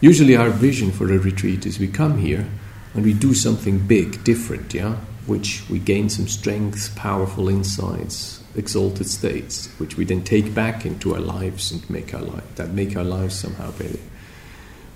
Usually, 0.00 0.36
our 0.36 0.50
vision 0.50 0.92
for 0.92 1.10
a 1.10 1.18
retreat 1.18 1.64
is 1.64 1.78
we 1.78 1.88
come 1.88 2.18
here 2.18 2.46
and 2.92 3.04
we 3.04 3.14
do 3.14 3.32
something 3.32 3.78
big, 3.86 4.22
different, 4.24 4.74
yeah, 4.74 4.96
which 5.26 5.68
we 5.70 5.78
gain 5.78 6.08
some 6.08 6.28
strength, 6.28 6.94
powerful 6.96 7.48
insights, 7.48 8.42
exalted 8.56 9.08
states, 9.08 9.68
which 9.78 9.96
we 9.96 10.04
then 10.04 10.22
take 10.22 10.54
back 10.54 10.84
into 10.84 11.14
our 11.14 11.20
lives 11.20 11.72
and 11.72 11.88
make 11.88 12.14
our 12.14 12.22
life 12.22 12.54
that 12.56 12.70
make 12.70 12.96
our 12.96 13.04
lives 13.04 13.34
somehow 13.34 13.70
better. 13.72 13.98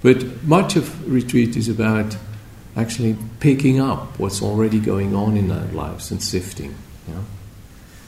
But 0.02 0.44
much 0.44 0.76
of 0.76 1.10
retreat 1.10 1.56
is 1.56 1.68
about 1.68 2.16
actually 2.76 3.16
picking 3.40 3.80
up 3.80 4.18
what's 4.18 4.40
already 4.40 4.78
going 4.78 5.14
on 5.14 5.36
in 5.36 5.50
our 5.50 5.66
lives 5.66 6.10
and 6.10 6.22
sifting, 6.22 6.74
yeah? 7.08 7.22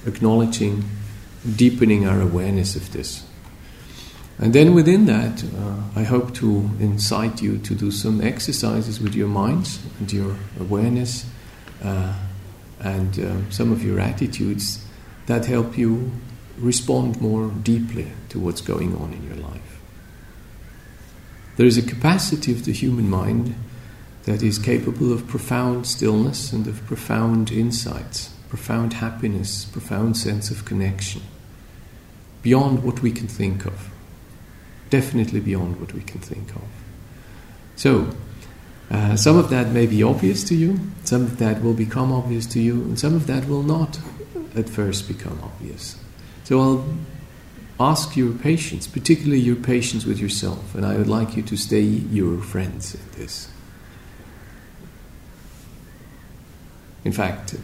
acknowledging, 0.06 0.84
deepening 1.56 2.06
our 2.06 2.20
awareness 2.20 2.76
of 2.76 2.92
this. 2.92 3.26
And 4.38 4.54
then 4.54 4.74
within 4.74 5.06
that, 5.06 5.44
uh, 5.44 5.82
I 5.94 6.04
hope 6.04 6.32
to 6.34 6.70
incite 6.78 7.42
you 7.42 7.58
to 7.58 7.74
do 7.74 7.90
some 7.90 8.22
exercises 8.22 9.00
with 9.00 9.14
your 9.14 9.28
minds 9.28 9.80
and 9.98 10.10
your 10.10 10.36
awareness 10.58 11.26
uh, 11.82 12.14
and 12.80 13.18
uh, 13.18 13.50
some 13.50 13.72
of 13.72 13.84
your 13.84 14.00
attitudes 14.00 14.84
that 15.26 15.46
help 15.46 15.76
you 15.76 16.10
respond 16.58 17.20
more 17.20 17.48
deeply 17.62 18.10
to 18.28 18.38
what's 18.38 18.60
going 18.60 18.96
on 18.96 19.12
in 19.12 19.22
your 19.24 19.36
life. 19.36 19.80
There 21.56 21.66
is 21.66 21.78
a 21.78 21.82
capacity 21.82 22.52
of 22.52 22.64
the 22.64 22.72
human 22.72 23.08
mind 23.08 23.54
that 24.24 24.42
is 24.42 24.58
capable 24.58 25.12
of 25.12 25.26
profound 25.26 25.86
stillness 25.86 26.52
and 26.52 26.66
of 26.66 26.84
profound 26.86 27.50
insights, 27.50 28.30
profound 28.48 28.94
happiness, 28.94 29.64
profound 29.66 30.16
sense 30.16 30.50
of 30.50 30.64
connection, 30.64 31.22
beyond 32.42 32.82
what 32.82 33.02
we 33.02 33.12
can 33.12 33.28
think 33.28 33.66
of. 33.66 33.90
Definitely 34.90 35.40
beyond 35.40 35.80
what 35.80 35.92
we 35.92 36.00
can 36.00 36.20
think 36.20 36.50
of. 36.56 36.68
So, 37.76 38.14
uh, 38.90 39.16
some 39.16 39.36
of 39.36 39.50
that 39.50 39.68
may 39.68 39.86
be 39.86 40.02
obvious 40.02 40.42
to 40.44 40.54
you, 40.54 40.80
some 41.04 41.22
of 41.22 41.38
that 41.38 41.62
will 41.62 41.74
become 41.74 42.12
obvious 42.12 42.46
to 42.46 42.60
you, 42.60 42.74
and 42.82 42.98
some 42.98 43.14
of 43.14 43.26
that 43.26 43.48
will 43.48 43.62
not 43.62 43.98
at 44.56 44.68
first 44.68 45.06
become 45.06 45.40
obvious. 45.42 45.96
So 46.44 46.60
I'll 46.60 46.84
ask 47.78 48.16
your 48.16 48.32
patience, 48.32 48.86
particularly 48.88 49.40
your 49.40 49.56
patience 49.56 50.04
with 50.04 50.18
yourself, 50.18 50.74
and 50.74 50.84
I 50.84 50.96
would 50.96 51.08
like 51.08 51.36
you 51.36 51.42
to 51.44 51.56
stay 51.56 51.80
your 51.80 52.38
friends 52.38 52.94
in 52.94 53.00
this. 53.12 53.48
In 57.04 57.12
fact, 57.12 57.54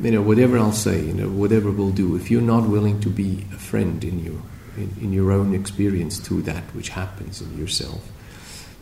you 0.00 0.10
know, 0.10 0.22
whatever 0.22 0.58
I'll 0.58 0.72
say, 0.72 1.00
you 1.00 1.14
know, 1.14 1.28
whatever 1.28 1.70
we'll 1.70 1.90
do, 1.90 2.16
if 2.16 2.30
you're 2.30 2.42
not 2.42 2.68
willing 2.68 3.00
to 3.00 3.08
be 3.08 3.46
a 3.52 3.56
friend 3.56 4.04
in 4.04 4.24
your 4.24 4.40
in, 4.76 4.94
in 5.00 5.12
your 5.12 5.32
own 5.32 5.54
experience 5.54 6.18
to 6.20 6.42
that 6.42 6.62
which 6.74 6.90
happens 6.90 7.40
in 7.40 7.58
yourself, 7.58 8.06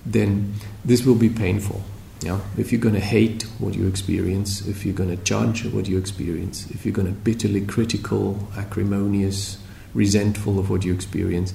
then 0.06 0.54
this 0.84 1.04
will 1.04 1.14
be 1.14 1.28
painful. 1.28 1.82
Yeah? 2.20 2.40
If 2.56 2.72
you're 2.72 2.80
going 2.80 2.94
to 2.94 3.00
hate 3.00 3.42
what 3.58 3.74
you 3.74 3.86
experience, 3.86 4.66
if 4.66 4.84
you're 4.84 4.94
going 4.94 5.10
to 5.10 5.22
judge 5.24 5.64
what 5.66 5.88
you 5.88 5.98
experience, 5.98 6.70
if 6.70 6.84
you're 6.84 6.94
going 6.94 7.08
to 7.08 7.12
bitterly 7.12 7.64
critical, 7.66 8.48
acrimonious, 8.56 9.58
resentful 9.92 10.58
of 10.58 10.70
what 10.70 10.84
you 10.84 10.92
experience, 10.94 11.52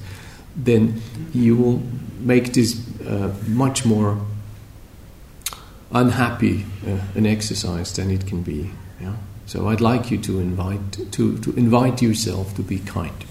then 0.55 1.01
you 1.33 1.55
will 1.55 1.81
make 2.19 2.53
this 2.53 2.79
uh, 3.05 3.33
much 3.47 3.85
more 3.85 4.19
unhappy 5.91 6.65
uh, 6.85 6.99
an 7.15 7.25
exercise 7.25 7.93
than 7.95 8.11
it 8.11 8.27
can 8.27 8.43
be. 8.43 8.71
Yeah? 9.01 9.15
So 9.45 9.67
I'd 9.69 9.81
like 9.81 10.11
you 10.11 10.19
to 10.19 10.39
invite 10.39 11.11
to, 11.13 11.37
to 11.39 11.51
invite 11.53 12.01
yourself 12.01 12.55
to 12.55 12.61
be 12.61 12.79
kind. 12.79 13.25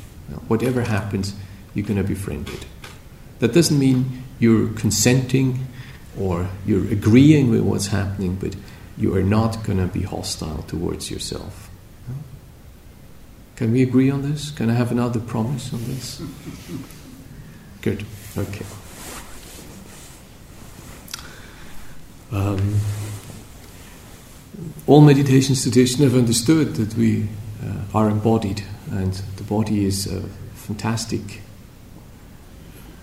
Whatever 0.48 0.82
happens, 0.82 1.34
you're 1.74 1.86
going 1.86 1.96
to 1.96 2.04
be 2.04 2.14
friended. 2.14 2.66
That 3.38 3.52
doesn't 3.54 3.78
mean 3.78 4.24
you're 4.38 4.68
consenting 4.74 5.66
or 6.18 6.48
you're 6.66 6.90
agreeing 6.90 7.50
with 7.50 7.60
what's 7.60 7.88
happening, 7.88 8.36
but 8.36 8.56
you 8.96 9.14
are 9.14 9.22
not 9.22 9.62
going 9.64 9.78
to 9.78 9.86
be 9.86 10.02
hostile 10.02 10.62
towards 10.62 11.10
yourself. 11.10 11.70
Can 13.56 13.72
we 13.72 13.82
agree 13.82 14.08
on 14.08 14.22
this? 14.22 14.52
Can 14.52 14.70
I 14.70 14.74
have 14.74 14.92
another 14.92 15.18
promise 15.18 15.72
on 15.72 15.84
this? 15.84 16.22
Good. 17.82 18.04
Okay. 18.36 18.64
Um, 22.30 22.78
all 24.86 25.00
meditation 25.00 25.56
traditions 25.56 26.02
have 26.02 26.14
understood 26.14 26.76
that 26.76 26.94
we 26.94 27.28
uh, 27.64 27.98
are 27.98 28.08
embodied, 28.08 28.62
and 28.90 29.14
the 29.36 29.42
body 29.44 29.84
is 29.84 30.06
a 30.06 30.20
fantastic 30.54 31.40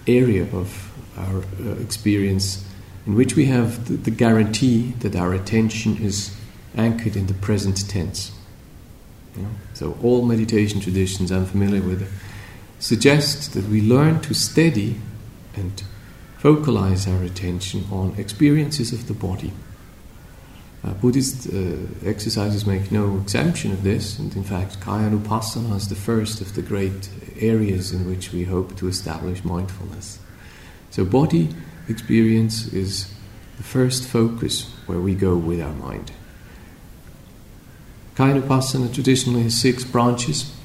area 0.08 0.44
of 0.54 0.85
our 1.17 1.38
uh, 1.38 1.72
experience 1.79 2.65
in 3.05 3.15
which 3.15 3.36
we 3.36 3.45
have 3.45 3.88
the, 3.88 3.93
the, 3.93 4.12
guarantee 4.12 4.93
that 5.00 5.15
our 5.15 5.34
attention 5.34 5.98
is 5.98 6.36
anchored 6.75 7.15
in 7.15 7.27
the 7.27 7.34
present 7.34 7.88
tense. 7.89 8.31
You 9.36 9.43
know? 9.43 9.50
So, 9.74 9.98
all 10.01 10.25
meditation 10.25 10.79
traditions 10.79 11.31
I'm 11.31 11.45
familiar 11.45 11.81
with 11.81 12.12
suggest 12.79 13.53
that 13.53 13.67
we 13.67 13.81
learn 13.81 14.22
to 14.22 14.34
steady 14.34 14.95
and 15.55 15.84
focalize 16.38 17.07
our 17.07 17.24
attention 17.24 17.86
on 17.91 18.15
experiences 18.17 18.91
of 18.91 19.08
the 19.08 19.13
body. 19.13 19.51
Uh, 20.84 20.93
Buddhist 20.93 21.47
uh, 21.47 21.78
exercises 22.06 22.67
make 22.67 22.91
no 22.91 23.17
exemption 23.17 23.71
of 23.71 23.82
this, 23.84 24.19
and 24.19 24.36
in 24.36 24.43
fact, 24.43 24.80
Kayanupassana 24.82 25.75
is 25.75 25.88
the 25.88 25.95
first 25.95 26.41
of 26.41 26.54
the 26.54 26.62
great 26.62 27.10
areas 27.39 27.91
in 27.91 28.08
which 28.08 28.32
we 28.32 28.43
hope 28.43 28.75
to 28.78 28.88
establish 28.88 29.43
mindfulness. 29.43 30.19
So, 30.95 31.03
body 31.03 31.49
experience 31.89 32.71
is 32.71 33.13
the 33.58 33.63
first 33.63 34.08
focus 34.08 34.71
where 34.86 35.01
we 35.01 35.13
go 35.13 35.36
with 35.36 35.60
our 35.60 35.73
mind. 35.73 36.13
Kayanupassana 38.15 38.93
traditionally 38.93 39.43
has 39.43 39.60
six 39.60 39.84
branches. 39.84 40.55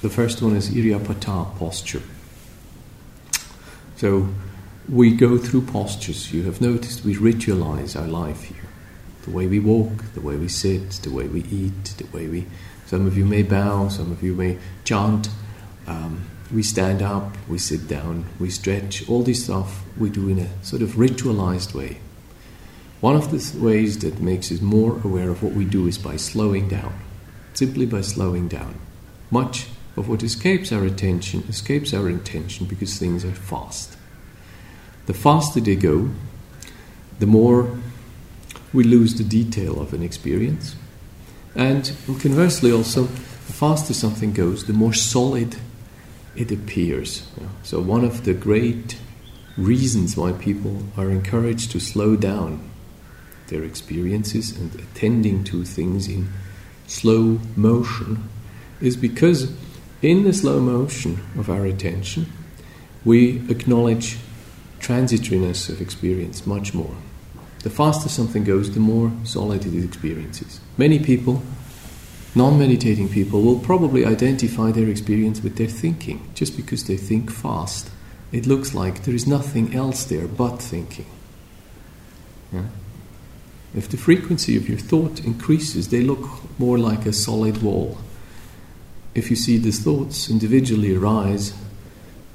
The 0.00 0.08
first 0.08 0.40
one 0.40 0.56
is 0.56 0.70
Iriyapatha 0.70 1.58
posture. 1.58 2.00
So, 3.98 4.30
we 4.88 5.14
go 5.14 5.36
through 5.36 5.66
postures. 5.66 6.32
You 6.32 6.44
have 6.44 6.62
noticed 6.62 7.04
we 7.04 7.14
ritualize 7.14 8.00
our 8.00 8.08
life 8.08 8.44
here. 8.44 8.70
The 9.24 9.30
way 9.30 9.46
we 9.46 9.58
walk, 9.58 10.04
the 10.14 10.22
way 10.22 10.36
we 10.36 10.48
sit, 10.48 10.92
the 11.02 11.10
way 11.10 11.28
we 11.28 11.42
eat, 11.50 11.84
the 11.98 12.06
way 12.16 12.28
we. 12.28 12.46
Some 12.86 13.06
of 13.06 13.18
you 13.18 13.26
may 13.26 13.42
bow, 13.42 13.88
some 13.88 14.10
of 14.10 14.22
you 14.22 14.34
may 14.34 14.56
chant. 14.84 15.28
Um, 15.86 16.22
we 16.52 16.62
stand 16.62 17.02
up, 17.02 17.36
we 17.48 17.58
sit 17.58 17.88
down, 17.88 18.24
we 18.38 18.50
stretch. 18.50 19.08
All 19.08 19.22
this 19.22 19.44
stuff 19.44 19.82
we 19.98 20.10
do 20.10 20.28
in 20.28 20.38
a 20.38 20.64
sort 20.64 20.82
of 20.82 20.90
ritualized 20.92 21.74
way. 21.74 21.98
One 23.00 23.16
of 23.16 23.30
the 23.30 23.58
ways 23.58 23.98
that 23.98 24.20
makes 24.20 24.50
us 24.50 24.60
more 24.60 25.00
aware 25.04 25.30
of 25.30 25.42
what 25.42 25.52
we 25.52 25.64
do 25.64 25.86
is 25.86 25.98
by 25.98 26.16
slowing 26.16 26.68
down. 26.68 26.98
Simply 27.54 27.86
by 27.86 28.00
slowing 28.00 28.48
down. 28.48 28.80
Much 29.30 29.66
of 29.96 30.08
what 30.08 30.22
escapes 30.22 30.72
our 30.72 30.84
attention 30.84 31.44
escapes 31.48 31.92
our 31.92 32.08
attention 32.08 32.66
because 32.66 32.98
things 32.98 33.24
are 33.24 33.32
fast. 33.32 33.96
The 35.06 35.14
faster 35.14 35.60
they 35.60 35.76
go, 35.76 36.10
the 37.18 37.26
more 37.26 37.78
we 38.72 38.84
lose 38.84 39.14
the 39.14 39.24
detail 39.24 39.80
of 39.80 39.92
an 39.92 40.02
experience. 40.02 40.76
And 41.54 41.92
conversely, 42.20 42.70
also, 42.70 43.04
the 43.04 43.52
faster 43.52 43.94
something 43.94 44.32
goes, 44.32 44.66
the 44.66 44.72
more 44.72 44.92
solid 44.92 45.56
it 46.38 46.52
appears. 46.52 47.28
So, 47.62 47.80
one 47.80 48.04
of 48.04 48.24
the 48.24 48.34
great 48.34 48.96
reasons 49.56 50.16
why 50.16 50.32
people 50.32 50.84
are 50.96 51.10
encouraged 51.10 51.72
to 51.72 51.80
slow 51.80 52.14
down 52.14 52.70
their 53.48 53.64
experiences 53.64 54.56
and 54.56 54.74
attending 54.76 55.42
to 55.42 55.64
things 55.64 56.06
in 56.06 56.28
slow 56.86 57.40
motion 57.56 58.28
is 58.80 58.96
because 58.96 59.52
in 60.00 60.22
the 60.22 60.32
slow 60.32 60.60
motion 60.60 61.20
of 61.36 61.50
our 61.50 61.66
attention, 61.66 62.32
we 63.04 63.38
acknowledge 63.50 64.18
transitoriness 64.78 65.68
of 65.68 65.80
experience 65.80 66.46
much 66.46 66.72
more. 66.72 66.94
The 67.64 67.70
faster 67.70 68.08
something 68.08 68.44
goes, 68.44 68.72
the 68.72 68.80
more 68.80 69.10
solid 69.24 69.66
it 69.66 69.84
experiences. 69.84 70.60
Many 70.76 71.00
people, 71.00 71.42
non 72.34 72.58
meditating 72.58 73.08
people, 73.08 73.42
will 73.42 73.58
probably 73.58 74.04
identify 74.04 74.70
their 74.70 74.88
experience 74.88 75.42
with 75.42 75.56
their 75.56 75.68
thinking 75.68 76.30
just 76.34 76.56
because 76.56 76.84
they 76.84 76.96
think 76.96 77.30
fast. 77.30 77.90
It 78.32 78.46
looks 78.46 78.74
like 78.74 79.04
there 79.04 79.14
is 79.14 79.26
nothing 79.26 79.74
else 79.74 80.04
there 80.04 80.28
but 80.28 80.58
thinking. 80.58 81.06
Yeah? 82.52 82.66
If 83.74 83.88
the 83.88 83.96
frequency 83.96 84.56
of 84.56 84.68
your 84.68 84.78
thought 84.78 85.24
increases, 85.24 85.88
they 85.88 86.02
look 86.02 86.26
more 86.58 86.78
like 86.78 87.06
a 87.06 87.12
solid 87.12 87.62
wall. 87.62 87.98
If 89.14 89.30
you 89.30 89.36
see 89.36 89.58
the 89.58 89.72
thoughts 89.72 90.30
individually 90.30 90.94
arise 90.94 91.54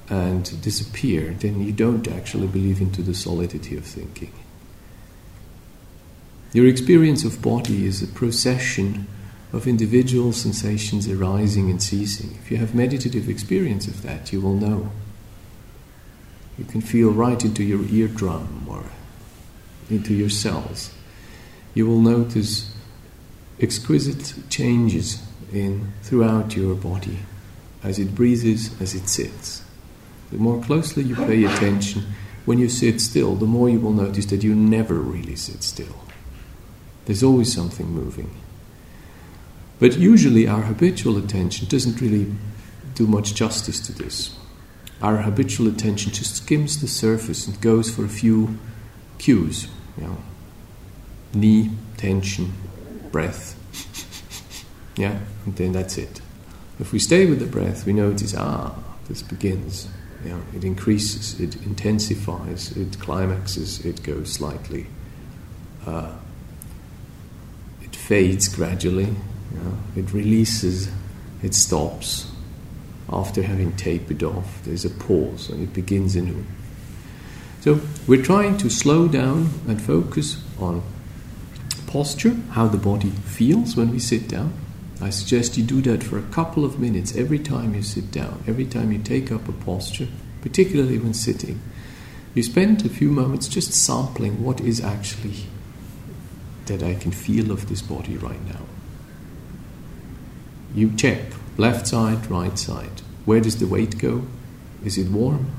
and 0.09 0.61
disappear, 0.61 1.35
then 1.39 1.63
you 1.63 1.71
don't 1.71 2.07
actually 2.07 2.47
believe 2.47 2.81
into 2.81 3.01
the 3.01 3.13
solidity 3.13 3.75
of 3.77 3.85
thinking. 3.85 4.33
Your 6.51 6.67
experience 6.67 7.23
of 7.23 7.41
body 7.41 7.87
is 7.87 8.03
a 8.03 8.07
procession 8.07 9.07
of 9.53 9.67
individual 9.67 10.33
sensations 10.33 11.07
arising 11.07 11.69
and 11.69 11.81
ceasing. 11.81 12.37
If 12.41 12.49
you 12.49 12.57
have 12.57 12.73
meditative 12.73 13.29
experience 13.29 13.87
of 13.87 14.01
that, 14.01 14.33
you 14.33 14.41
will 14.41 14.55
know. 14.55 14.91
You 16.57 16.65
can 16.65 16.81
feel 16.81 17.11
right 17.11 17.43
into 17.45 17.63
your 17.63 17.83
eardrum 17.83 18.65
or 18.67 18.83
into 19.89 20.13
your 20.13 20.29
cells. 20.29 20.93
You 21.75 21.85
will 21.85 22.01
notice 22.01 22.75
exquisite 23.59 24.33
changes 24.49 25.21
in 25.51 25.93
throughout 26.01 26.55
your 26.55 26.73
body 26.73 27.19
as 27.83 27.99
it 27.99 28.15
breathes, 28.15 28.81
as 28.81 28.95
it 28.95 29.07
sits. 29.07 29.63
The 30.31 30.37
more 30.37 30.63
closely 30.63 31.03
you 31.03 31.15
pay 31.15 31.43
attention, 31.43 32.03
when 32.45 32.57
you 32.57 32.69
sit 32.69 32.99
still, 33.01 33.35
the 33.35 33.45
more 33.45 33.69
you 33.69 33.79
will 33.79 33.93
notice 33.93 34.25
that 34.27 34.43
you 34.43 34.55
never 34.55 34.95
really 34.95 35.35
sit 35.35 35.61
still. 35.61 35.95
There's 37.05 37.23
always 37.23 37.53
something 37.53 37.87
moving. 37.87 38.31
But 39.79 39.97
usually, 39.97 40.47
our 40.47 40.61
habitual 40.61 41.17
attention 41.17 41.67
doesn't 41.67 41.99
really 41.99 42.33
do 42.95 43.07
much 43.07 43.33
justice 43.33 43.79
to 43.81 43.91
this. 43.91 44.35
Our 45.01 45.17
habitual 45.17 45.67
attention 45.67 46.11
just 46.11 46.37
skims 46.37 46.79
the 46.79 46.87
surface 46.87 47.47
and 47.47 47.59
goes 47.59 47.93
for 47.93 48.05
a 48.05 48.09
few 48.09 48.57
cues. 49.17 49.67
You 49.97 50.03
know, 50.05 50.17
knee, 51.33 51.71
tension, 51.97 52.53
breath. 53.11 53.55
yeah, 54.95 55.19
and 55.45 55.55
then 55.55 55.73
that's 55.73 55.97
it. 55.97 56.21
If 56.79 56.91
we 56.91 56.99
stay 56.99 57.25
with 57.25 57.39
the 57.39 57.45
breath, 57.45 57.85
we 57.85 57.93
notice, 57.93 58.33
ah, 58.37 58.75
this 59.07 59.21
begins 59.21 59.87
Yeah, 60.25 60.39
it 60.55 60.63
increases, 60.63 61.39
it 61.39 61.57
intensifies, 61.65 62.71
it 62.77 62.97
climaxes, 62.99 63.85
it 63.85 64.03
goes 64.03 64.31
slightly. 64.31 64.87
Uh, 65.85 66.13
it 67.81 67.93
fades 67.93 68.47
gradually. 68.47 69.15
Yeah, 69.53 70.01
it 70.01 70.13
releases, 70.13 70.89
it 71.41 71.53
stops. 71.53 72.31
After 73.09 73.43
having 73.43 73.75
tapered 73.75 74.23
off, 74.23 74.61
there's 74.63 74.85
a 74.85 74.89
pause 74.89 75.49
and 75.49 75.61
it 75.61 75.73
begins 75.73 76.15
anew. 76.15 76.45
So 77.61 77.79
we're 78.07 78.23
trying 78.23 78.57
to 78.57 78.69
slow 78.69 79.07
down 79.07 79.49
and 79.67 79.81
focus 79.81 80.41
on 80.59 80.81
posture, 81.87 82.35
how 82.51 82.67
the 82.67 82.77
body 82.77 83.09
feels 83.09 83.75
when 83.75 83.91
we 83.91 83.99
sit 83.99 84.27
down. 84.27 84.53
I 85.01 85.09
suggest 85.09 85.57
you 85.57 85.63
do 85.63 85.81
that 85.83 86.03
for 86.03 86.17
a 86.17 86.23
couple 86.23 86.65
of 86.65 86.79
minutes 86.79 87.15
every 87.15 87.39
time 87.39 87.75
you 87.75 87.83
sit 87.83 88.11
down, 88.11 88.43
every 88.47 88.65
time 88.65 88.91
you 88.91 88.99
take 88.99 89.31
up 89.31 89.47
a 89.47 89.51
posture, 89.51 90.07
particularly 90.41 90.97
when 90.97 91.13
sitting. 91.13 91.61
You 92.33 92.41
spend 92.41 92.85
a 92.85 92.89
few 92.89 93.09
moments 93.09 93.47
just 93.47 93.73
sampling 93.73 94.43
what 94.43 94.59
is 94.59 94.81
actually 94.81 95.45
that 96.65 96.81
I 96.81 96.95
can 96.95 97.11
feel 97.11 97.51
of 97.51 97.69
this 97.69 97.81
body 97.81 98.17
right 98.17 98.43
now. 98.47 98.61
You 100.73 100.91
check 100.95 101.19
left 101.57 101.87
side, 101.87 102.29
right 102.29 102.57
side. 102.57 103.01
Where 103.25 103.39
does 103.39 103.57
the 103.57 103.67
weight 103.67 103.97
go? 103.97 104.23
Is 104.83 104.97
it 104.97 105.09
warm? 105.09 105.51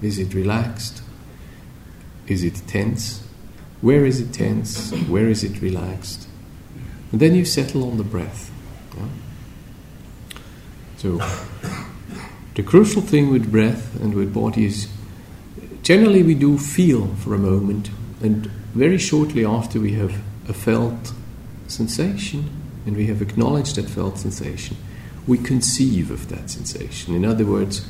Is 0.00 0.18
it 0.18 0.34
relaxed? 0.34 1.02
Is 2.26 2.42
it 2.42 2.62
tense? 2.66 3.22
Where 3.80 4.04
is 4.04 4.20
it 4.20 4.32
tense? 4.32 4.90
Where 5.08 5.28
is 5.28 5.44
it 5.44 5.60
relaxed? 5.60 6.26
And 7.10 7.20
then 7.20 7.34
you 7.34 7.44
settle 7.44 7.88
on 7.90 7.98
the 7.98 8.04
breath. 8.04 8.50
Yeah? 8.96 10.38
So, 10.96 11.20
the 12.54 12.62
crucial 12.62 13.02
thing 13.02 13.30
with 13.30 13.50
breath 13.50 14.00
and 14.00 14.14
with 14.14 14.32
body 14.32 14.64
is 14.64 14.88
generally 15.82 16.22
we 16.22 16.34
do 16.34 16.58
feel 16.58 17.08
for 17.16 17.34
a 17.34 17.38
moment, 17.38 17.90
and 18.22 18.46
very 18.74 18.98
shortly 18.98 19.44
after 19.44 19.80
we 19.80 19.92
have 19.94 20.22
a 20.48 20.52
felt 20.52 21.12
sensation 21.66 22.61
and 22.86 22.96
we 22.96 23.06
have 23.06 23.22
acknowledged 23.22 23.76
that 23.76 23.88
felt 23.88 24.18
sensation, 24.18 24.76
we 25.26 25.38
conceive 25.38 26.10
of 26.10 26.28
that 26.28 26.50
sensation. 26.50 27.14
In 27.14 27.24
other 27.24 27.44
words, 27.44 27.86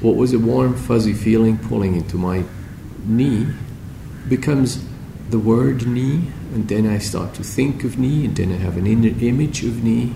what 0.00 0.16
was 0.16 0.32
a 0.32 0.38
warm, 0.38 0.74
fuzzy 0.74 1.12
feeling 1.12 1.58
pulling 1.58 1.94
into 1.94 2.16
my 2.16 2.44
knee 3.04 3.46
becomes 4.28 4.84
the 5.30 5.38
word 5.38 5.86
knee, 5.86 6.24
and 6.54 6.68
then 6.68 6.86
I 6.86 6.98
start 6.98 7.34
to 7.34 7.44
think 7.44 7.84
of 7.84 7.98
knee, 7.98 8.26
and 8.26 8.36
then 8.36 8.52
I 8.52 8.56
have 8.56 8.76
an 8.76 8.86
inner 8.86 9.16
image 9.24 9.64
of 9.64 9.82
knee, 9.82 10.12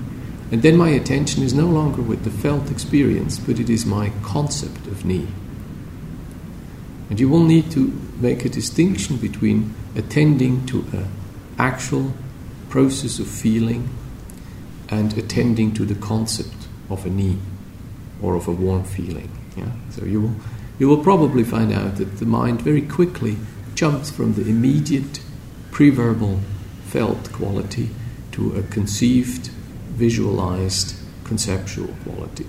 and 0.50 0.62
then 0.62 0.76
my 0.76 0.90
attention 0.90 1.42
is 1.42 1.54
no 1.54 1.66
longer 1.66 2.02
with 2.02 2.24
the 2.24 2.30
felt 2.30 2.70
experience, 2.70 3.38
but 3.38 3.58
it 3.58 3.70
is 3.70 3.84
my 3.86 4.12
concept 4.22 4.86
of 4.86 5.04
knee. 5.04 5.26
And 7.08 7.18
you 7.18 7.28
will 7.28 7.44
need 7.44 7.70
to 7.72 7.92
make 8.20 8.44
a 8.44 8.48
distinction 8.48 9.16
between 9.16 9.74
attending 9.94 10.66
to 10.66 10.80
an 10.92 11.08
actual 11.58 12.12
process 12.76 13.18
of 13.18 13.26
feeling 13.26 13.88
and 14.90 15.16
attending 15.16 15.72
to 15.72 15.86
the 15.86 15.94
concept 15.94 16.68
of 16.90 17.06
a 17.06 17.08
knee 17.08 17.38
or 18.20 18.34
of 18.34 18.46
a 18.46 18.50
warm 18.50 18.84
feeling. 18.84 19.30
Yeah? 19.56 19.72
So 19.92 20.04
you 20.04 20.20
will, 20.20 20.34
you 20.78 20.86
will 20.86 21.02
probably 21.02 21.42
find 21.42 21.72
out 21.72 21.96
that 21.96 22.18
the 22.18 22.26
mind 22.26 22.60
very 22.60 22.82
quickly 22.82 23.38
jumps 23.74 24.10
from 24.10 24.34
the 24.34 24.42
immediate 24.42 25.20
preverbal 25.70 26.42
felt 26.84 27.32
quality 27.32 27.88
to 28.32 28.52
a 28.52 28.62
conceived, 28.64 29.46
visualized, 29.96 30.96
conceptual 31.24 31.94
quality. 32.04 32.46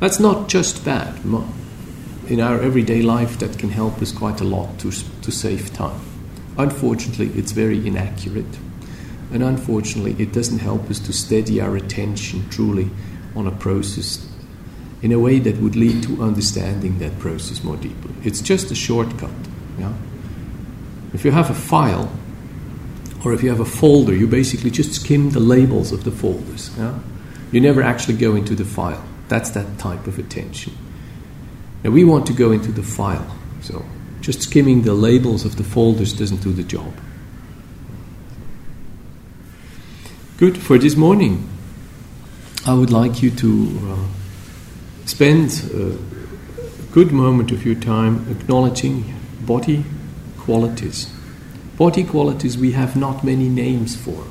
That's 0.00 0.18
not 0.18 0.48
just 0.48 0.84
bad. 0.84 1.24
In 2.26 2.40
our 2.40 2.60
everyday 2.60 3.00
life, 3.00 3.38
that 3.38 3.60
can 3.60 3.70
help 3.70 4.02
us 4.02 4.10
quite 4.10 4.40
a 4.40 4.44
lot 4.44 4.76
to, 4.80 4.90
to 5.22 5.30
save 5.30 5.72
time. 5.72 6.00
Unfortunately, 6.58 7.28
it's 7.34 7.52
very 7.52 7.86
inaccurate 7.86 8.58
and 9.32 9.42
unfortunately, 9.42 10.16
it 10.18 10.32
doesn't 10.32 10.60
help 10.60 10.90
us 10.90 10.98
to 11.00 11.12
steady 11.12 11.60
our 11.60 11.76
attention 11.76 12.48
truly 12.48 12.90
on 13.36 13.46
a 13.46 13.50
process 13.50 14.26
in 15.02 15.12
a 15.12 15.18
way 15.18 15.38
that 15.38 15.58
would 15.58 15.76
lead 15.76 16.02
to 16.04 16.22
understanding 16.22 16.98
that 16.98 17.18
process 17.18 17.62
more 17.62 17.76
deeply. 17.76 18.12
It's 18.24 18.40
just 18.40 18.70
a 18.70 18.74
shortcut. 18.74 19.30
Yeah? 19.78 19.92
If 21.12 21.24
you 21.24 21.30
have 21.30 21.50
a 21.50 21.54
file 21.54 22.10
or 23.24 23.32
if 23.32 23.42
you 23.42 23.50
have 23.50 23.60
a 23.60 23.66
folder, 23.66 24.14
you 24.14 24.26
basically 24.26 24.70
just 24.70 24.94
skim 24.94 25.30
the 25.30 25.40
labels 25.40 25.92
of 25.92 26.04
the 26.04 26.10
folders. 26.10 26.70
Yeah? 26.78 26.98
You 27.52 27.60
never 27.60 27.82
actually 27.82 28.16
go 28.16 28.34
into 28.34 28.54
the 28.54 28.64
file. 28.64 29.04
That's 29.28 29.50
that 29.50 29.78
type 29.78 30.06
of 30.06 30.18
attention. 30.18 30.76
Now 31.84 31.90
we 31.90 32.02
want 32.02 32.26
to 32.26 32.32
go 32.32 32.50
into 32.50 32.72
the 32.72 32.82
file. 32.82 33.36
So 33.60 33.84
just 34.20 34.42
skimming 34.42 34.82
the 34.82 34.94
labels 34.94 35.44
of 35.44 35.56
the 35.56 35.64
folders 35.64 36.12
doesn't 36.12 36.42
do 36.42 36.52
the 36.52 36.62
job. 36.62 36.92
Good. 40.38 40.58
For 40.58 40.78
this 40.78 40.96
morning, 40.96 41.48
I 42.66 42.74
would 42.74 42.90
like 42.90 43.22
you 43.22 43.30
to 43.30 43.78
uh, 43.82 45.06
spend 45.06 45.68
a 45.74 45.96
good 46.92 47.12
moment 47.12 47.50
of 47.50 47.64
your 47.66 47.74
time 47.74 48.26
acknowledging 48.30 49.14
body 49.40 49.84
qualities. 50.38 51.10
Body 51.76 52.04
qualities 52.04 52.56
we 52.56 52.72
have 52.72 52.96
not 52.96 53.24
many 53.24 53.48
names 53.48 53.96
for. 53.96 54.24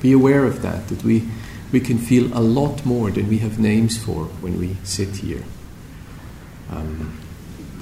Be 0.00 0.12
aware 0.12 0.44
of 0.44 0.62
that, 0.62 0.88
that 0.88 1.04
we, 1.04 1.28
we 1.70 1.80
can 1.80 1.98
feel 1.98 2.26
a 2.36 2.40
lot 2.40 2.84
more 2.84 3.10
than 3.10 3.28
we 3.28 3.38
have 3.38 3.58
names 3.58 3.96
for 3.96 4.24
when 4.40 4.58
we 4.58 4.76
sit 4.82 5.16
here. 5.16 5.44
Um, 6.70 7.21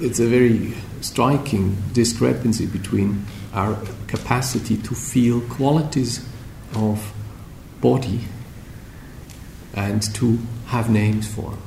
it's 0.01 0.19
a 0.19 0.27
very 0.27 0.73
striking 1.01 1.77
discrepancy 1.93 2.65
between 2.65 3.25
our 3.53 3.77
capacity 4.07 4.77
to 4.77 4.95
feel 4.95 5.41
qualities 5.41 6.25
of 6.75 7.13
body 7.79 8.21
and 9.73 10.01
to 10.15 10.39
have 10.67 10.89
names 10.89 11.33
for. 11.33 11.57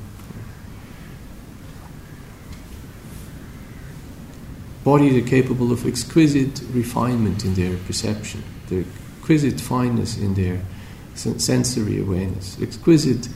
Bodies 4.82 5.22
are 5.22 5.26
capable 5.26 5.72
of 5.72 5.86
exquisite 5.86 6.60
refinement 6.72 7.44
in 7.44 7.54
their 7.54 7.76
perception, 7.86 8.42
their 8.68 8.84
exquisite 9.18 9.60
fineness 9.60 10.18
in 10.18 10.34
their 10.34 10.60
sensory 11.14 12.00
awareness, 12.00 12.60
exquisite 12.60 13.28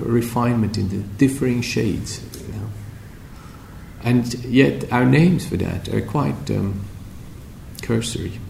refinement 0.00 0.78
in 0.78 0.88
the 0.90 0.98
differing 1.16 1.60
shades. 1.62 2.20
And 4.08 4.32
yet, 4.44 4.90
our 4.90 5.04
names 5.04 5.46
for 5.46 5.58
that 5.58 5.92
are 5.92 6.00
quite 6.00 6.50
um, 6.50 6.80
cursory. 7.82 8.40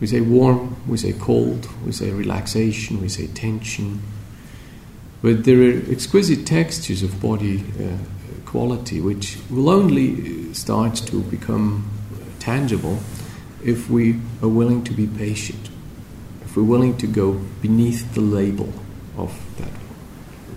We 0.00 0.08
say 0.08 0.20
warm, 0.20 0.74
we 0.88 0.96
say 0.96 1.12
cold, 1.12 1.68
we 1.86 1.92
say 1.92 2.10
relaxation, 2.10 3.00
we 3.00 3.08
say 3.08 3.28
tension. 3.28 4.02
But 5.22 5.44
there 5.44 5.60
are 5.62 5.82
exquisite 5.88 6.44
textures 6.44 7.04
of 7.04 7.20
body 7.22 7.62
uh, 7.78 7.98
quality 8.44 9.00
which 9.00 9.38
will 9.48 9.70
only 9.70 10.52
start 10.52 10.96
to 11.06 11.20
become 11.20 11.88
tangible 12.40 12.98
if 13.64 13.88
we 13.88 14.18
are 14.42 14.48
willing 14.48 14.82
to 14.82 14.92
be 14.92 15.06
patient, 15.06 15.70
if 16.44 16.56
we're 16.56 16.64
willing 16.64 16.96
to 16.96 17.06
go 17.06 17.34
beneath 17.60 18.12
the 18.14 18.20
label 18.20 18.72
of 19.16 19.32
that 19.58 19.70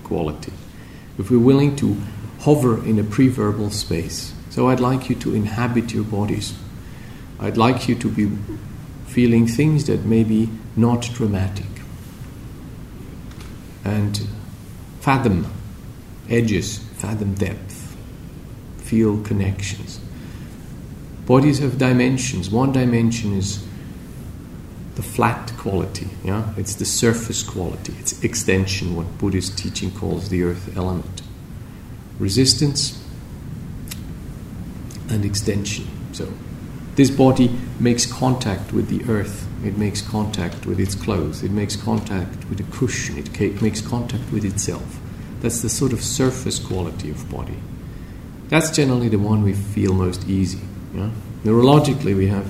quality, 0.03 0.51
if 1.19 1.29
we're 1.29 1.37
willing 1.37 1.75
to 1.75 1.95
hover 2.45 2.85
in 2.85 2.99
a 2.99 3.03
preverbal 3.03 3.71
space. 3.71 4.31
So 4.51 4.69
I'd 4.69 4.79
like 4.79 5.09
you 5.09 5.15
to 5.15 5.33
inhabit 5.33 5.93
your 5.93 6.03
bodies. 6.03 6.53
I'd 7.39 7.57
like 7.57 7.89
you 7.89 7.95
to 7.95 8.07
be 8.07 8.31
feeling 9.07 9.47
things 9.47 9.87
that 9.87 10.05
may 10.05 10.23
be 10.23 10.49
not 10.75 11.01
dramatic. 11.13 11.65
And 13.83 14.27
fathom 14.99 15.51
edges, 16.29 16.77
fathom 16.77 17.33
depth, 17.33 17.97
feel 18.77 19.21
connections. 19.23 19.99
Bodies 21.25 21.57
have 21.59 21.79
dimensions. 21.79 22.51
One 22.51 22.71
dimension 22.71 23.33
is 23.33 23.65
the 24.93 25.01
flat 25.01 25.51
quality, 25.57 26.09
yeah? 26.23 26.53
It's 26.57 26.75
the 26.75 26.85
surface 26.85 27.41
quality, 27.41 27.95
it's 27.99 28.23
extension, 28.23 28.95
what 28.95 29.17
Buddhist 29.17 29.57
teaching 29.57 29.91
calls 29.91 30.29
the 30.29 30.43
earth 30.43 30.77
element. 30.77 31.23
Resistance 32.19 33.01
and 35.09 35.25
extension. 35.25 35.87
So 36.13 36.31
this 36.95 37.09
body 37.09 37.55
makes 37.79 38.05
contact 38.05 38.71
with 38.71 38.87
the 38.87 39.03
earth, 39.11 39.47
it 39.65 39.77
makes 39.77 40.01
contact 40.01 40.65
with 40.65 40.79
its 40.79 40.95
clothes, 40.95 41.43
it 41.43 41.51
makes 41.51 41.75
contact 41.75 42.45
with 42.49 42.57
the 42.57 42.77
cushion, 42.77 43.17
it 43.17 43.61
makes 43.61 43.81
contact 43.81 44.31
with 44.31 44.45
itself. 44.45 44.99
That's 45.41 45.61
the 45.61 45.69
sort 45.69 45.91
of 45.91 46.01
surface 46.01 46.57
quality 46.57 47.09
of 47.09 47.29
body. 47.29 47.59
That's 48.47 48.71
generally 48.71 49.09
the 49.09 49.19
one 49.19 49.43
we 49.43 49.53
feel 49.53 49.93
most 49.93 50.27
easy. 50.27 50.61
Yeah? 50.93 51.09
Neurologically, 51.43 52.15
we 52.15 52.27
have 52.27 52.47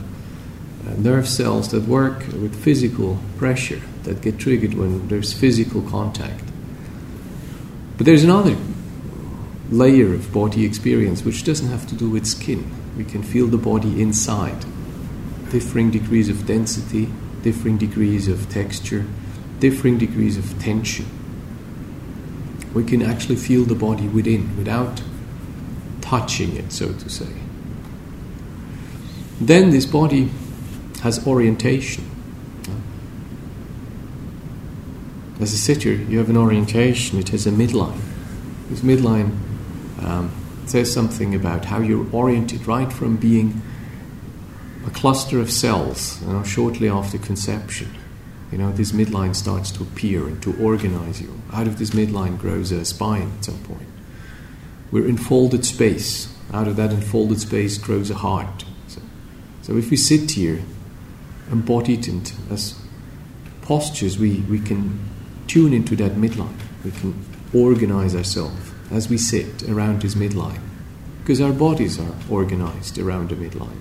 uh, 0.88 0.94
nerve 0.98 1.28
cells 1.28 1.72
that 1.72 1.84
work 1.84 2.20
with 2.28 2.56
physical 2.56 3.18
pressure 3.38 3.82
that 4.04 4.22
get 4.22 4.38
triggered 4.38 4.76
when 4.76 5.08
there's 5.08 5.34
physical 5.34 5.82
contact. 5.82 6.44
But 7.98 8.06
there's 8.06 8.24
another 8.24 8.56
layer 9.72 10.14
of 10.14 10.32
body 10.32 10.66
experience 10.66 11.24
which 11.24 11.44
doesn't 11.44 11.70
have 11.70 11.88
to 11.88 11.96
do 11.96 12.10
with 12.10 12.26
skin. 12.26 12.72
We 12.98 13.04
can 13.04 13.24
feel 13.24 13.48
the 13.48 13.58
body 13.58 14.02
inside, 14.02 14.66
differing 15.50 15.92
degrees 15.92 16.30
of 16.30 16.46
density, 16.46 17.10
differing 17.42 17.78
degrees 17.78 18.28
of 18.28 18.50
texture, 18.50 19.06
differing 19.60 19.98
degrees 19.98 20.38
of 20.38 20.60
tension. 20.60 21.06
We 22.74 22.84
can 22.84 23.02
actually 23.02 23.38
feel 23.38 23.64
the 23.64 23.76
body 23.76 24.08
within 24.08 24.56
without 24.58 25.02
touching 26.02 26.56
it, 26.56 26.72
so 26.72 26.94
to 26.94 27.10
say. 27.10 27.34
Then 29.40 29.72
this 29.72 29.86
body 29.86 30.30
has 31.02 31.26
orientation. 31.28 32.10
As 35.40 35.52
a 35.52 35.58
sitter, 35.58 35.92
you 35.92 36.18
have 36.20 36.30
an 36.30 36.38
orientation, 36.38 37.20
it 37.20 37.30
has 37.30 37.46
a 37.46 37.52
midline. 37.52 38.00
This 38.70 38.80
midline 38.82 39.38
um, 40.06 40.32
says 40.68 40.92
something 40.92 41.36
about 41.36 41.66
how 41.66 41.80
you're 41.80 42.08
oriented 42.14 42.66
right 42.68 42.92
from 42.92 43.18
being 43.18 43.62
a 44.86 44.90
cluster 44.92 45.40
of 45.40 45.52
cells 45.52 46.22
you 46.22 46.34
know, 46.34 46.44
shortly 46.44 46.88
after 46.88 47.18
conception. 47.18 47.94
You 48.52 48.60
know, 48.60 48.72
this 48.72 48.92
midline 48.92 49.36
starts 49.36 49.72
to 49.72 49.84
appear 49.84 50.28
and 50.28 50.42
to 50.44 50.56
organize 50.62 51.22
you. 51.22 51.42
Out 51.52 51.68
of 51.68 51.80
this 51.80 51.92
midline 51.92 52.38
grows 52.40 52.72
a 52.72 52.86
spine 52.86 53.32
at 53.38 53.46
some 53.46 53.60
point. 53.64 53.88
We're 54.92 55.08
in 55.08 55.18
folded 55.18 55.66
space. 55.66 56.34
Out 56.54 56.68
of 56.68 56.76
that 56.76 56.92
enfolded 56.92 57.42
space 57.42 57.78
grows 57.78 58.12
a 58.12 58.16
heart. 58.16 58.64
So, 58.88 59.02
so 59.64 59.78
if 59.78 59.90
we 59.90 59.98
sit 59.98 60.32
here, 60.32 60.62
embodied 61.52 62.08
and 62.08 62.32
as 62.52 62.80
postures, 63.64 64.20
we, 64.20 64.42
we 64.42 64.60
can 64.60 65.00
tune 65.48 65.74
into 65.74 65.96
that 65.96 66.14
midline. 66.14 66.56
We 66.84 66.92
can 66.92 67.26
organize 67.54 68.16
ourselves 68.16 68.75
as 68.92 69.10
we 69.10 69.18
sit 69.18 69.64
around 69.70 70.02
this 70.02 70.16
midline 70.16 70.62
because 71.22 71.42
our 71.42 71.54
bodies 71.54 72.00
are 72.00 72.14
organized 72.30 73.00
around 73.00 73.30
the 73.30 73.36
midline. 73.36 73.80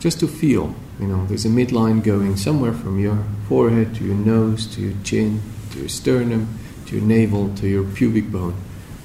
Just 0.00 0.18
to 0.20 0.26
feel, 0.26 0.74
you 0.98 1.06
know, 1.06 1.26
there's 1.26 1.44
a 1.44 1.48
midline 1.48 2.02
going 2.02 2.36
somewhere 2.36 2.72
from 2.72 2.98
your 2.98 3.24
forehead 3.48 3.94
to 3.94 4.04
your 4.04 4.16
nose 4.16 4.66
to 4.74 4.80
your 4.80 4.94
chin 5.04 5.40
to 5.70 5.78
your 5.78 5.88
sternum 5.88 6.58
to 6.86 6.96
your 6.96 7.04
navel 7.04 7.54
to 7.56 7.68
your 7.68 7.84
pubic 7.84 8.30
bone. 8.30 8.56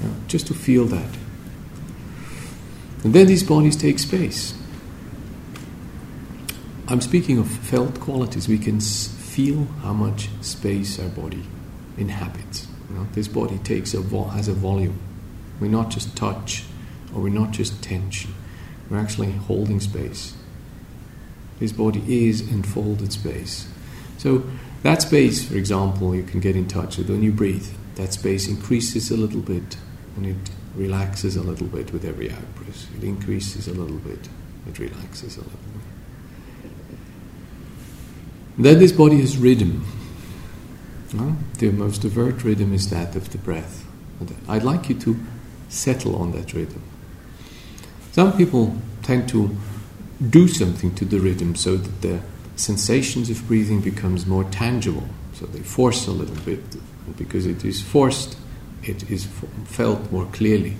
You 0.01 0.07
know, 0.07 0.15
just 0.27 0.47
to 0.47 0.53
feel 0.53 0.85
that. 0.85 1.17
And 3.03 3.13
then 3.13 3.27
these 3.27 3.43
bodies 3.43 3.75
take 3.75 3.99
space. 3.99 4.53
I'm 6.87 7.01
speaking 7.01 7.37
of 7.37 7.47
felt 7.47 7.99
qualities. 7.99 8.47
We 8.47 8.57
can 8.57 8.79
feel 8.81 9.65
how 9.81 9.93
much 9.93 10.29
space 10.41 10.99
our 10.99 11.09
body 11.09 11.43
inhabits. 11.97 12.67
Know, 12.93 13.07
this 13.13 13.27
body 13.27 13.57
takes 13.59 13.93
a 13.93 14.01
vo- 14.01 14.25
has 14.25 14.47
a 14.47 14.53
volume. 14.53 14.99
We're 15.59 15.71
not 15.71 15.89
just 15.89 16.15
touch, 16.15 16.65
or 17.13 17.21
we're 17.21 17.29
not 17.29 17.51
just 17.51 17.81
tension. 17.83 18.33
We're 18.89 18.99
actually 18.99 19.31
holding 19.31 19.79
space. 19.79 20.35
This 21.59 21.71
body 21.71 22.03
is 22.07 22.41
enfolded 22.41 23.13
space. 23.13 23.67
So 24.17 24.43
that 24.83 25.03
space, 25.03 25.47
for 25.47 25.55
example, 25.55 26.15
you 26.15 26.23
can 26.23 26.39
get 26.39 26.55
in 26.55 26.67
touch 26.67 26.97
with 26.97 27.09
when 27.09 27.23
you 27.23 27.31
breathe. 27.31 27.67
That 27.95 28.13
space 28.13 28.47
increases 28.47 29.11
a 29.11 29.17
little 29.17 29.41
bit, 29.41 29.77
and 30.15 30.25
it 30.25 30.51
relaxes 30.75 31.35
a 31.35 31.43
little 31.43 31.67
bit 31.67 31.93
with 31.93 32.03
every 32.03 32.31
out 32.31 32.55
breath. 32.55 32.87
It 32.97 33.03
increases 33.03 33.67
a 33.67 33.73
little 33.73 33.97
bit, 33.97 34.29
it 34.67 34.79
relaxes 34.79 35.37
a 35.37 35.41
little 35.41 35.51
bit. 35.51 35.81
Then 38.57 38.79
this 38.79 38.91
body 38.91 39.19
has 39.21 39.37
rhythm. 39.37 39.85
The 41.11 41.71
most 41.71 42.05
overt 42.05 42.43
rhythm 42.43 42.73
is 42.73 42.89
that 42.89 43.15
of 43.17 43.31
the 43.31 43.37
breath. 43.37 43.85
I'd 44.47 44.63
like 44.63 44.87
you 44.87 44.95
to 44.99 45.19
settle 45.67 46.15
on 46.15 46.31
that 46.31 46.53
rhythm. 46.53 46.81
Some 48.13 48.37
people 48.37 48.77
tend 49.03 49.27
to 49.29 49.55
do 50.29 50.47
something 50.47 50.93
to 50.95 51.05
the 51.05 51.19
rhythm 51.19 51.55
so 51.55 51.75
that 51.75 52.01
the 52.01 52.21
sensations 52.55 53.29
of 53.29 53.45
breathing 53.47 53.81
becomes 53.81 54.25
more 54.25 54.45
tangible. 54.45 55.07
So 55.33 55.47
they 55.47 55.59
force 55.59 56.07
a 56.07 56.11
little 56.11 56.35
bit, 56.45 56.63
because 57.17 57.45
it 57.45 57.65
is 57.65 57.81
forced, 57.81 58.37
it 58.83 59.09
is 59.09 59.27
felt 59.65 60.11
more 60.11 60.25
clearly. 60.27 60.77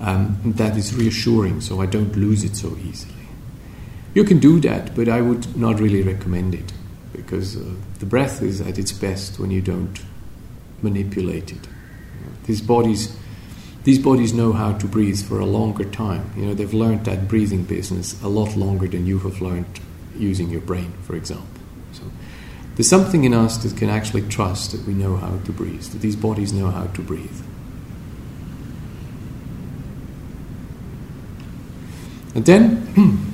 Um, 0.00 0.38
that 0.56 0.76
is 0.76 0.94
reassuring, 0.94 1.60
so 1.60 1.80
I 1.80 1.86
don't 1.86 2.16
lose 2.16 2.44
it 2.44 2.56
so 2.56 2.76
easily. 2.82 3.14
You 4.14 4.24
can 4.24 4.38
do 4.38 4.60
that, 4.60 4.94
but 4.94 5.08
I 5.08 5.20
would 5.20 5.56
not 5.56 5.80
really 5.80 6.02
recommend 6.02 6.54
it 6.54 6.72
because 7.14 7.56
uh, 7.56 7.64
the 7.98 8.06
breath 8.06 8.42
is 8.42 8.60
at 8.60 8.78
its 8.78 8.92
best 8.92 9.38
when 9.38 9.50
you 9.50 9.60
don't 9.60 10.00
manipulate 10.82 11.52
it. 11.52 11.68
These 12.44 12.60
bodies, 12.60 13.16
these 13.84 13.98
bodies 13.98 14.32
know 14.32 14.52
how 14.52 14.72
to 14.74 14.86
breathe 14.86 15.22
for 15.22 15.40
a 15.40 15.46
longer 15.46 15.84
time. 15.84 16.30
You 16.36 16.46
know, 16.46 16.54
they've 16.54 16.74
learned 16.74 17.06
that 17.06 17.28
breathing 17.28 17.64
business 17.64 18.20
a 18.22 18.28
lot 18.28 18.56
longer 18.56 18.86
than 18.86 19.06
you 19.06 19.18
have 19.20 19.40
learned 19.40 19.80
using 20.16 20.50
your 20.50 20.60
brain, 20.60 20.92
for 21.02 21.16
example. 21.16 21.46
So 21.92 22.02
there's 22.76 22.88
something 22.88 23.24
in 23.24 23.32
us 23.32 23.56
that 23.58 23.76
can 23.76 23.88
actually 23.88 24.22
trust 24.28 24.72
that 24.72 24.86
we 24.86 24.92
know 24.92 25.16
how 25.16 25.38
to 25.38 25.52
breathe, 25.52 25.82
that 25.84 26.00
these 26.00 26.16
bodies 26.16 26.52
know 26.52 26.70
how 26.70 26.86
to 26.86 27.02
breathe. 27.02 27.42
And 32.34 32.44
then 32.44 33.30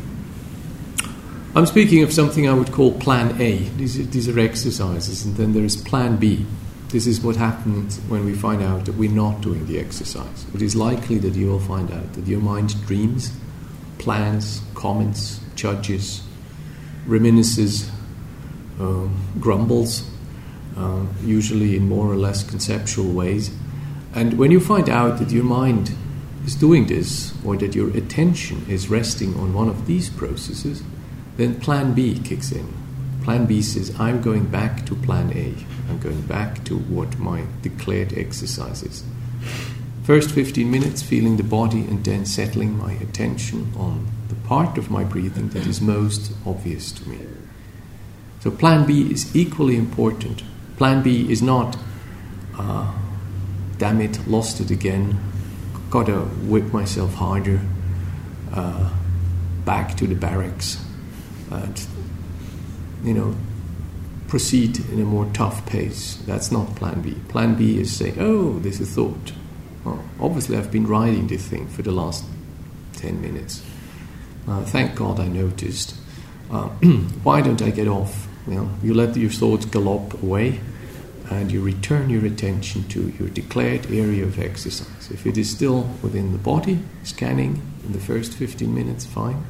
I'm 1.53 1.67
speaking 1.67 2.05
of 2.05 2.13
something 2.13 2.49
I 2.49 2.55
would 2.55 2.71
call 2.71 2.93
Plan 2.93 3.41
A. 3.41 3.59
These 3.59 3.99
are, 3.99 4.03
these 4.05 4.29
are 4.29 4.39
exercises, 4.39 5.25
and 5.25 5.35
then 5.35 5.53
there 5.53 5.65
is 5.65 5.77
Plan 5.77 6.17
B. 6.17 6.47
This 6.91 7.09
is 7.09 7.21
what 7.23 7.35
happens 7.35 7.99
when 8.09 8.25
we 8.25 8.35
find 8.35 8.63
out 8.63 8.85
that 8.85 8.95
we're 8.95 9.11
not 9.11 9.41
doing 9.41 9.67
the 9.67 9.81
exercise. 9.81 10.47
It 10.55 10.63
is 10.63 10.77
likely 10.77 11.19
that 11.19 11.35
you 11.35 11.49
will 11.49 11.59
find 11.59 11.91
out 11.91 12.13
that 12.13 12.29
your 12.29 12.39
mind 12.39 12.81
dreams, 12.87 13.33
plans, 13.99 14.63
comments, 14.77 15.41
judges, 15.57 16.23
reminisces, 17.09 17.91
um, 18.79 19.21
grumbles, 19.41 20.09
uh, 20.77 21.05
usually 21.25 21.77
in 21.77 21.89
more 21.89 22.07
or 22.07 22.17
less 22.17 22.49
conceptual 22.49 23.11
ways. 23.11 23.51
And 24.15 24.39
when 24.39 24.53
you 24.53 24.61
find 24.61 24.89
out 24.89 25.19
that 25.19 25.33
your 25.33 25.45
mind 25.45 25.97
is 26.47 26.55
doing 26.55 26.87
this, 26.87 27.35
or 27.45 27.57
that 27.57 27.75
your 27.75 27.91
attention 27.97 28.65
is 28.69 28.89
resting 28.89 29.35
on 29.35 29.53
one 29.53 29.69
of 29.69 29.87
these 29.87 30.09
processes, 30.09 30.85
then 31.41 31.59
plan 31.59 31.95
B 31.95 32.21
kicks 32.23 32.53
in. 32.53 32.71
Plan 33.23 33.47
B 33.47 33.63
says, 33.63 33.99
I'm 33.99 34.21
going 34.21 34.47
back 34.47 34.85
to 34.87 34.95
plan 34.95 35.31
A. 35.33 35.55
I'm 35.89 35.99
going 35.99 36.21
back 36.23 36.65
to 36.65 36.77
what 36.77 37.19
my 37.19 37.45
declared 37.63 38.13
exercise 38.17 38.83
is. 38.83 39.05
First 40.03 40.33
15 40.33 40.71
minutes, 40.71 41.03
feeling 41.03 41.39
the 41.39 41.43
body 41.43 41.81
and 41.81 42.05
then 42.05 42.27
settling 42.27 42.77
my 42.77 42.93
attention 42.93 43.73
on 43.77 44.07
the 44.29 44.35
part 44.35 44.77
of 44.77 44.91
my 44.91 45.03
breathing 45.03 45.49
that 45.51 45.67
is 45.67 45.81
most 45.81 46.33
obvious 46.45 46.93
to 46.93 47.09
me. 47.09 47.19
So, 48.41 48.51
plan 48.51 48.87
B 48.87 49.11
is 49.11 49.35
equally 49.35 49.77
important. 49.77 50.43
Plan 50.77 51.03
B 51.03 51.31
is 51.31 51.41
not, 51.41 51.79
uh, 52.59 52.93
damn 53.79 54.01
it, 54.01 54.27
lost 54.27 54.61
it 54.61 54.71
again, 54.71 55.19
gotta 55.89 56.21
whip 56.21 56.73
myself 56.73 57.15
harder, 57.15 57.61
uh, 58.53 58.91
back 59.65 59.97
to 59.97 60.07
the 60.07 60.15
barracks 60.15 60.79
and 61.51 61.87
you 63.03 63.15
know 63.15 63.35
proceed 64.31 64.79
in 64.91 65.01
a 65.01 65.05
more 65.05 65.29
tough 65.33 65.67
pace. 65.67 66.17
That's 66.25 66.53
not 66.53 66.77
plan 66.77 67.03
B. 67.03 67.17
Plan 67.29 67.57
B 67.57 67.81
is 67.81 67.95
say, 67.95 68.15
oh, 68.19 68.61
this 68.61 68.79
is 68.79 68.95
thought. 68.95 69.33
Well, 69.85 70.03
obviously, 70.21 70.57
I've 70.57 70.71
been 70.71 70.87
riding 70.87 71.27
this 71.27 71.45
thing 71.49 71.67
for 71.67 71.83
the 71.83 71.91
last 71.91 72.25
10 72.95 73.21
minutes. 73.21 73.61
Uh, 74.47 74.63
thank 74.65 74.95
God 74.95 75.19
I 75.19 75.27
noticed. 75.27 75.97
Uh, 76.49 76.69
why 77.25 77.41
don't 77.41 77.61
I 77.61 77.71
get 77.71 77.89
off? 77.89 78.29
Well, 78.47 78.71
you 78.85 78.95
let 78.95 79.17
your 79.17 79.31
thoughts 79.31 79.67
gallop 79.67 80.23
away 80.23 80.61
and 81.29 81.51
you 81.51 81.61
return 81.61 82.09
your 82.09 82.25
attention 82.25 82.87
to 82.89 83.09
your 83.19 83.29
declared 83.29 83.87
area 83.87 84.25
of 84.25 84.39
exercise. 84.39 85.11
If 85.11 85.27
it 85.27 85.39
is 85.39 85.51
still 85.51 85.91
within 86.03 86.31
the 86.33 86.39
body, 86.39 86.81
scanning 87.03 87.63
in 87.85 87.93
the 87.93 88.01
first 88.01 88.35
15 88.35 88.73
minutes, 88.73 89.07
fine. 89.07 89.45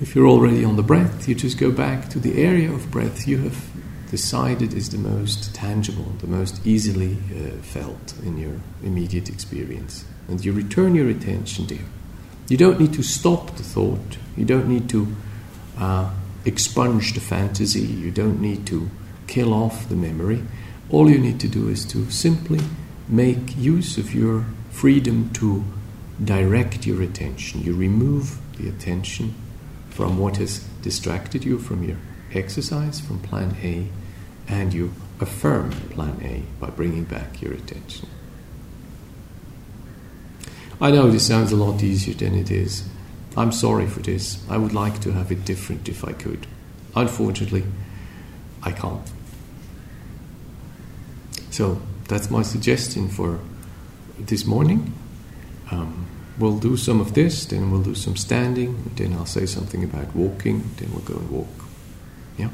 If 0.00 0.14
you're 0.14 0.26
already 0.26 0.64
on 0.64 0.76
the 0.76 0.82
breath, 0.82 1.28
you 1.28 1.34
just 1.34 1.58
go 1.58 1.70
back 1.70 2.08
to 2.08 2.18
the 2.18 2.42
area 2.42 2.72
of 2.72 2.90
breath 2.90 3.28
you 3.28 3.36
have 3.42 3.70
decided 4.10 4.72
is 4.72 4.88
the 4.88 4.98
most 4.98 5.54
tangible, 5.54 6.14
the 6.20 6.26
most 6.26 6.66
easily 6.66 7.18
uh, 7.30 7.60
felt 7.60 8.14
in 8.24 8.38
your 8.38 8.54
immediate 8.82 9.28
experience. 9.28 10.06
And 10.26 10.42
you 10.42 10.52
return 10.52 10.94
your 10.94 11.10
attention 11.10 11.66
there. 11.66 11.84
You 12.48 12.56
don't 12.56 12.80
need 12.80 12.94
to 12.94 13.02
stop 13.02 13.56
the 13.56 13.62
thought, 13.62 14.16
you 14.38 14.46
don't 14.46 14.68
need 14.68 14.88
to 14.88 15.14
uh, 15.76 16.10
expunge 16.46 17.12
the 17.12 17.20
fantasy, 17.20 17.80
you 17.80 18.10
don't 18.10 18.40
need 18.40 18.66
to 18.68 18.88
kill 19.26 19.52
off 19.52 19.86
the 19.90 19.96
memory. 19.96 20.42
All 20.88 21.10
you 21.10 21.18
need 21.18 21.38
to 21.40 21.48
do 21.48 21.68
is 21.68 21.84
to 21.86 22.10
simply 22.10 22.60
make 23.06 23.54
use 23.54 23.98
of 23.98 24.14
your 24.14 24.46
freedom 24.70 25.30
to 25.34 25.62
direct 26.24 26.86
your 26.86 27.02
attention. 27.02 27.62
You 27.62 27.76
remove 27.76 28.38
the 28.56 28.66
attention 28.66 29.34
from 29.90 30.18
what 30.18 30.36
has 30.38 30.60
distracted 30.82 31.44
you 31.44 31.58
from 31.58 31.84
your 31.84 31.98
exercise, 32.32 33.00
from 33.00 33.20
plan 33.20 33.56
A, 33.62 33.88
and 34.48 34.72
you 34.72 34.92
affirm 35.20 35.70
plan 35.90 36.18
A 36.22 36.42
by 36.60 36.70
bringing 36.70 37.04
back 37.04 37.42
your 37.42 37.52
attention. 37.52 38.08
I 40.80 40.90
know 40.90 41.10
this 41.10 41.26
sounds 41.26 41.52
a 41.52 41.56
lot 41.56 41.82
easier 41.82 42.14
than 42.14 42.34
it 42.34 42.50
is. 42.50 42.88
I'm 43.36 43.52
sorry 43.52 43.86
for 43.86 44.00
this. 44.00 44.42
I 44.48 44.56
would 44.56 44.72
like 44.72 45.00
to 45.02 45.12
have 45.12 45.30
it 45.30 45.44
different 45.44 45.88
if 45.88 46.04
I 46.04 46.12
could. 46.12 46.46
Unfortunately, 46.96 47.64
I 48.62 48.72
can't. 48.72 49.06
So 51.50 51.80
that's 52.08 52.30
my 52.30 52.42
suggestion 52.42 53.08
for 53.08 53.40
this 54.18 54.46
morning. 54.46 54.94
Um, 55.70 56.06
we'll 56.40 56.58
do 56.58 56.76
some 56.76 57.00
of 57.00 57.14
this, 57.14 57.44
then 57.44 57.70
we'll 57.70 57.82
do 57.82 57.94
some 57.94 58.16
standing, 58.16 58.90
then 58.96 59.12
I'll 59.12 59.26
say 59.26 59.46
something 59.46 59.84
about 59.84 60.14
walking, 60.16 60.70
then 60.76 60.90
we'll 60.92 61.02
go 61.02 61.14
and 61.14 61.30
walk. 61.30 61.64
Yeah? 62.38 62.48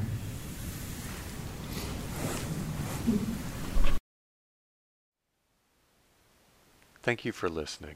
Thank 7.03 7.25
you 7.25 7.33
for 7.33 7.49
listening. 7.49 7.95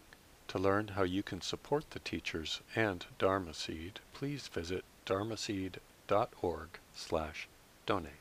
To 0.48 0.59
learn 0.59 0.88
how 0.88 1.03
you 1.03 1.22
can 1.22 1.40
support 1.40 1.90
the 1.90 1.98
teachers 1.98 2.61
and 2.76 3.05
Dharma 3.18 3.55
Seed, 3.55 4.00
please 4.14 4.48
visit 4.48 4.85
dharmaseed.org 5.07 6.68
slash 6.94 7.48
donate. 7.87 8.20